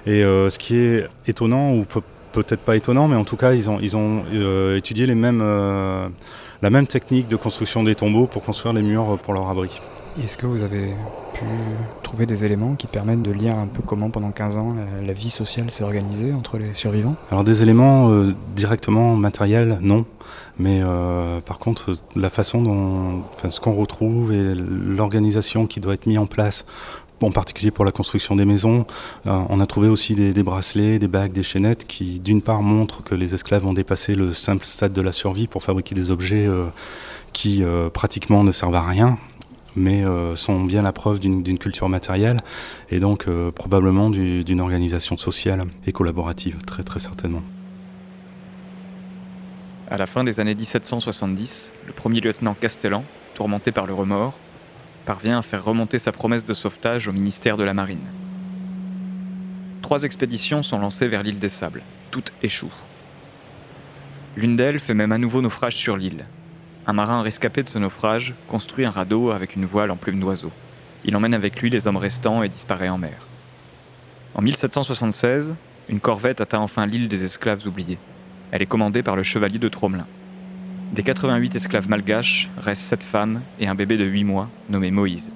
[0.05, 2.01] Et euh, ce qui est étonnant, ou peut-
[2.33, 4.23] peut-être pas étonnant, mais en tout cas, ils ont, ils ont
[4.75, 5.39] étudié les mêmes,
[6.63, 9.79] la même technique de construction des tombeaux pour construire les murs pour leur abri.
[10.21, 10.93] Est-ce que vous avez
[11.33, 11.43] pu
[12.03, 15.31] trouver des éléments qui permettent de lire un peu comment pendant 15 ans la, vie
[15.31, 17.15] sociale s'est organisée entre les survivants?
[17.31, 20.05] Alors des éléments euh, directement matériels, non.
[20.59, 25.95] Mais euh, par contre, la façon dont, enfin, ce qu'on retrouve et l'organisation qui doit
[25.95, 26.65] être mise en place,
[27.21, 28.85] en particulier pour la construction des maisons,
[29.25, 33.03] euh, on a trouvé aussi des, bracelets, des bagues, des chaînettes qui, d'une part, montrent
[33.03, 36.47] que les esclaves ont dépassé le simple stade de la survie pour fabriquer des objets
[37.31, 39.17] qui pratiquement ne servent à rien
[39.75, 42.37] mais euh, sont bien la preuve d'une culture matérielle
[42.89, 47.41] et donc euh, probablement du- d'une organisation sociale et collaborative, très très certainement.
[49.89, 53.03] À la fin des années 1770, le premier lieutenant Castellan,
[53.35, 54.39] tourmenté par le remords,
[55.05, 58.07] parvient à faire remonter sa promesse de sauvetage au ministère de la Marine.
[59.81, 61.83] Trois expéditions sont lancées vers l'île des Sables.
[62.09, 62.71] Toutes échouent.
[64.37, 66.23] L'une d'elles fait même à nouveau naufrage sur l'île.
[66.85, 70.51] Un marin rescapé de ce naufrage construit un radeau avec une voile en plume d'oiseau.
[71.05, 73.27] Il emmène avec lui les hommes restants et disparaît en mer.
[74.35, 75.55] En 1776,
[75.87, 77.99] une corvette atteint enfin l'île des esclaves oubliés.
[78.51, 80.07] Elle est commandée par le chevalier de Tromelin.
[80.91, 85.31] Des 88 esclaves malgaches restent 7 femmes et un bébé de 8 mois nommé Moïse.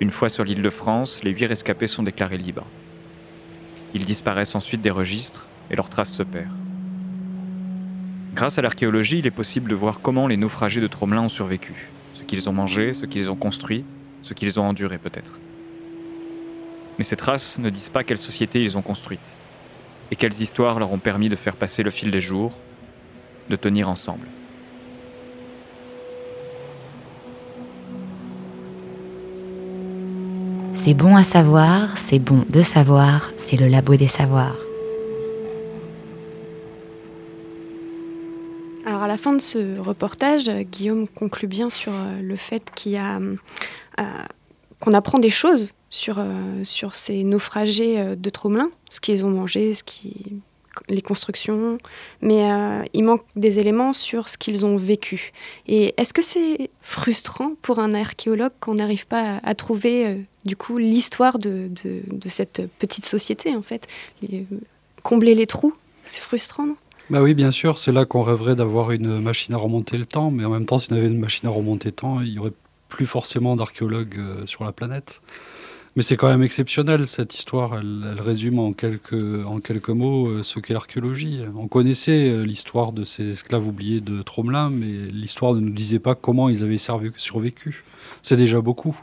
[0.00, 2.66] Une fois sur l'île de France, les 8 rescapés sont déclarés libres.
[3.94, 6.50] Ils disparaissent ensuite des registres et leur trace se perd.
[8.34, 11.90] Grâce à l'archéologie, il est possible de voir comment les naufragés de Tromelin ont survécu,
[12.14, 13.84] ce qu'ils ont mangé, ce qu'ils ont construit,
[14.22, 15.38] ce qu'ils ont enduré peut-être.
[16.96, 19.36] Mais ces traces ne disent pas quelle société ils ont construite
[20.10, 22.56] et quelles histoires leur ont permis de faire passer le fil des jours,
[23.50, 24.26] de tenir ensemble.
[30.72, 34.56] C'est bon à savoir, c'est bon de savoir, c'est le labo des savoirs.
[38.84, 42.64] Alors à la fin de ce reportage, euh, Guillaume conclut bien sur euh, le fait
[42.96, 43.36] a, euh,
[44.80, 46.20] qu'on apprend des choses sur,
[46.94, 49.72] ces naufragés de Tromelin, ce qu'ils ont mangé,
[50.88, 51.76] les constructions,
[52.22, 52.48] mais
[52.94, 55.32] il manque des éléments sur ce qu'ils ont vécu.
[55.68, 60.78] Et est-ce que c'est frustrant pour un archéologue qu'on n'arrive pas à, trouver du coup
[60.78, 61.70] l'histoire de,
[62.26, 63.86] cette petite société en fait,
[65.02, 65.74] combler les trous,
[66.04, 66.76] c'est frustrant, non?
[67.10, 70.30] Bah oui, bien sûr, c'est là qu'on rêverait d'avoir une machine à remonter le temps,
[70.30, 72.38] mais en même temps, si on avait une machine à remonter le temps, il y
[72.38, 72.52] aurait
[72.88, 75.20] plus forcément d'archéologues sur la planète.
[75.94, 77.78] Mais c'est quand même exceptionnel cette histoire.
[77.78, 81.40] Elle, résume en quelques, en quelques mots ce qu'est l'archéologie.
[81.54, 86.14] On connaissait l'histoire de ces esclaves oubliés de Tromelin, mais l'histoire ne nous disait pas
[86.14, 87.84] comment ils avaient survécu.
[88.22, 88.98] C'est déjà beaucoup.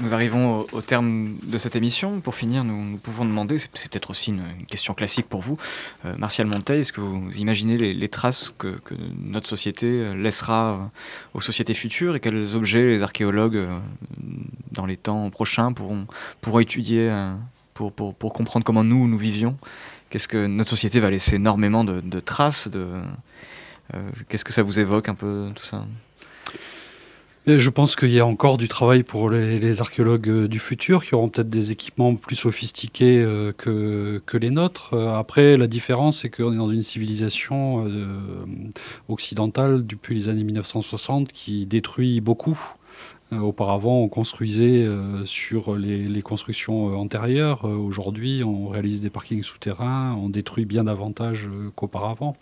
[0.00, 2.20] Nous arrivons au, terme de cette émission.
[2.20, 5.58] Pour finir, nous, pouvons demander, c'est peut-être aussi une, question classique pour vous,
[6.04, 8.78] euh, Martial Monteil, est-ce que vous imaginez les, traces que,
[9.20, 10.76] notre société euh, laissera euh,
[11.34, 13.66] aux sociétés futures et quels objets les archéologues,
[14.70, 16.06] dans les temps prochains, pourront,
[16.60, 17.10] étudier
[17.74, 17.92] pour,
[18.32, 19.56] comprendre comment nous, nous vivions?
[20.10, 22.68] Qu'est-ce que notre société va laisser énormément de, traces
[24.28, 25.84] Qu'est-ce que ça vous évoque un peu tout ça?
[27.56, 31.14] Je pense qu'il y a encore du travail pour les, archéologues euh, du futur qui
[31.14, 34.92] auront peut-être des équipements plus sophistiqués euh, que, les nôtres.
[34.92, 37.86] Euh, après, la différence, c'est qu'on est dans une civilisation
[39.08, 42.58] occidentale depuis les années 1960 qui détruit beaucoup
[43.32, 47.64] auparavant, on construisait euh, sur les, constructions euh, antérieures.
[47.64, 52.36] Aujourd'hui, on réalise des parkings souterrains, on détruit bien davantage qu'auparavant.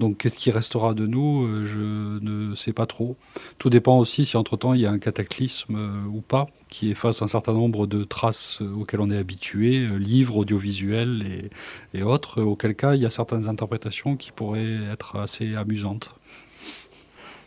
[0.00, 3.16] Donc, qu'est-ce qui restera de nous Je ne sais pas trop.
[3.58, 7.28] Tout dépend aussi si entre-temps il y a un cataclysme ou pas qui efface un
[7.28, 11.50] certain nombre de traces auxquelles on est habitué, livres, audiovisuels
[11.94, 16.17] et autres, auquel cas il y a certaines interprétations qui pourraient être assez amusantes.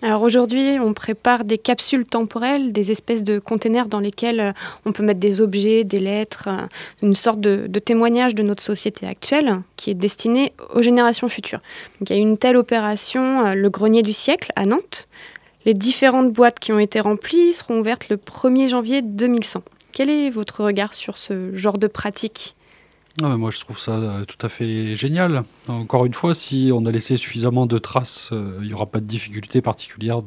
[0.04, 4.52] Alors aujourd'hui, on prépare des capsules temporelles, des espèces de containers dans lesquels euh,
[4.86, 6.66] on peut mettre des objets, des lettres, euh,
[7.04, 11.62] une sorte de, témoignage de notre société actuelle qui est destinée aux générations futures.
[12.00, 15.08] Donc il y a une telle opération, euh, le grenier du siècle à Nantes.
[15.66, 19.62] Les différentes boîtes qui ont été remplies seront ouvertes le 1er janvier 2100.
[19.94, 22.56] Quel est votre regard sur ce genre de pratique?
[23.20, 25.44] Moi, je trouve ça euh, tout à fait génial.
[25.68, 29.00] Encore une fois, si on a laissé suffisamment de traces, euh, il n'y aura pas
[29.00, 30.22] de difficulté particulière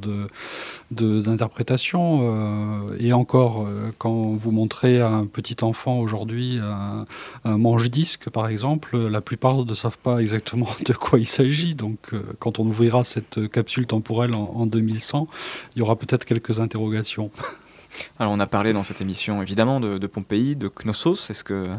[0.90, 2.18] d'interprétation.
[2.18, 3.66] De, euh, et encore,
[3.98, 7.06] quand vous montrez à un petit enfant aujourd'hui un,
[7.44, 11.74] manche-disque, par exemple, la plupart ne savent pas exactement de quoi il s'agit.
[11.74, 15.28] Donc, quand on ouvrira cette capsule temporelle en, en 2100,
[15.74, 17.30] il y aura peut-être quelques interrogations.
[18.18, 21.30] Alors, on a parlé dans cette émission évidemment de, de Pompéi, de Knossos.
[21.30, 21.70] Est-ce que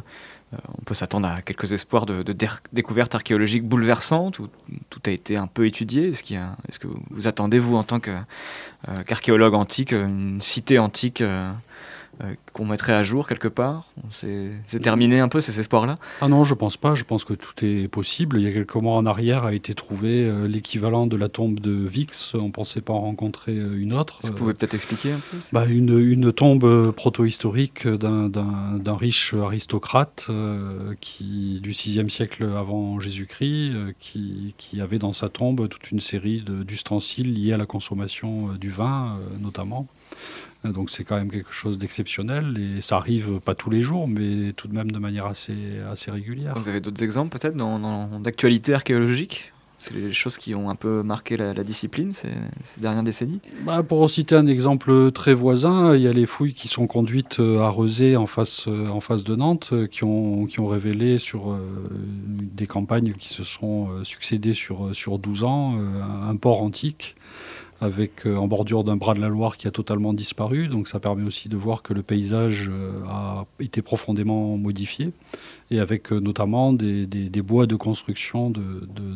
[0.54, 2.24] on peut s'attendre à quelques espoirs de,
[2.72, 4.48] découvertes archéologiques bouleversantes où
[4.89, 6.10] tout a été un peu étudié.
[6.10, 11.52] Est-ce, que vous attendez, vous, en tant euh, qu'archéologue antique, une cité antique euh,
[12.24, 16.45] euh, qu'on mettrait à jour quelque part C'est terminé un peu ces espoirs-là Ah non,
[16.45, 16.95] je pense pas.
[16.95, 18.39] Je pense que tout est possible.
[18.39, 21.59] Il y a quelques mois en arrière a été trouvé euh, l'équivalent de la tombe
[21.59, 22.34] de Vix.
[22.34, 24.20] On ne pensait pas en rencontrer euh, une autre.
[24.24, 30.28] Vous pouvez peut-être expliquer un peu bah, une, une, tombe proto-historique d'un riche aristocrate
[31.01, 36.43] qui, du 6e siècle avant Jésus-Christ qui, qui, avait dans sa tombe toute une série
[36.66, 39.88] d'ustensiles liés à la consommation du vin notamment.
[40.74, 44.53] Donc c'est quand même quelque chose d'exceptionnel et ça arrive pas tous les jours, mais
[44.53, 45.55] tout de même de manière assez,
[45.91, 46.53] assez régulière.
[46.57, 47.55] Vous avez d'autres exemples peut-être
[48.22, 49.51] d'actualité archéologique
[49.86, 52.30] c'est les choses qui ont un peu marqué la, discipline ces,
[52.78, 53.39] dernières décennies?
[53.63, 57.39] Bah, Pour citer un exemple très voisin, il y a les fouilles qui sont conduites
[57.39, 60.66] euh, à Rezé en face, euh, en face de Nantes, euh, qui ont, qui ont
[60.66, 61.55] révélé sur
[62.28, 67.16] des campagnes qui se sont succédées sur, sur 12 ans un port antique
[67.82, 70.67] avec euh, en bordure d'un bras de la Loire qui a totalement disparu.
[70.67, 75.11] Donc ça permet aussi de voir que le paysage euh, a été profondément modifié,
[75.71, 77.05] et avec euh, notamment des,
[77.41, 78.51] bois de construction,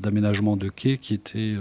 [0.01, 1.55] d'aménagement de, quais qui étaient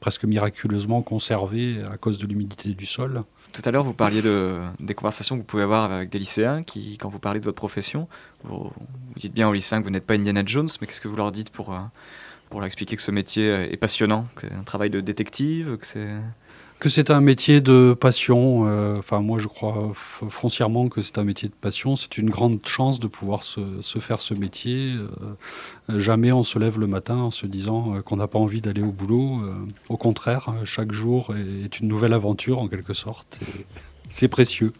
[0.00, 3.22] presque miraculeusement conservés à cause de l'humidité du sol.
[3.52, 6.64] Tout à l'heure, vous parliez de, des conversations que vous pouvez avoir avec des lycéens
[6.64, 8.08] qui, quand vous parlez de votre profession,
[8.42, 8.72] vous,
[9.16, 11.30] dites bien aux lycéens que vous n'êtes pas Indiana Jones, mais qu'est-ce que vous leur
[11.30, 11.72] dites pour
[12.54, 15.84] pour leur expliquer que ce métier est passionnant, que c'est un travail de détective, que
[15.84, 16.06] c'est
[16.78, 18.68] que c'est un métier de passion.
[18.68, 21.96] Euh, moi, je crois foncièrement que c'est un métier de passion.
[21.96, 24.92] C'est une grande chance de pouvoir se, se faire ce métier.
[24.92, 28.60] Euh, jamais on se lève le matin en se disant euh, qu'on n'a pas envie
[28.60, 29.40] d'aller au boulot.
[29.88, 33.40] au contraire, chaque jour est une nouvelle aventure en quelque sorte.
[34.10, 34.72] C'est précieux.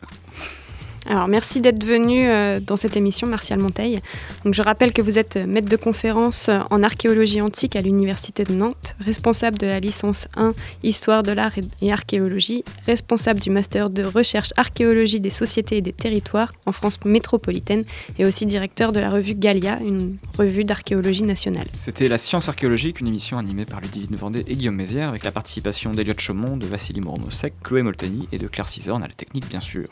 [1.07, 4.01] Alors, merci d'être venu euh, dans cette émission, Martial Monteil.
[4.45, 8.53] Donc, je rappelle que vous êtes maître de conférence en archéologie antique à l'Université de
[8.53, 11.53] Nantes, responsable de la licence 1 Histoire de l'art
[11.83, 16.99] et archéologie, responsable du master de recherche archéologie des sociétés et des territoires en France
[17.05, 17.85] métropolitaine
[18.19, 21.69] et aussi directeur de la revue Galia, une revue d'archéologie nationale.
[21.79, 25.33] C'était La Science archéologique, une émission animée par Ludivine Vendée et Guillaume Mézières avec la
[25.33, 29.49] participation d'Eliott Chaumont, de Vassili Mornosek, Chloé Molteni et de Claire Cisorne à la technique,
[29.49, 29.89] bien sûr.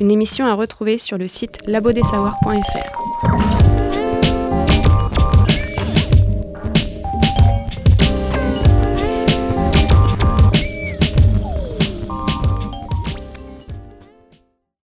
[0.00, 4.03] Une émission à retrouver sur le site labodessavoir.fr.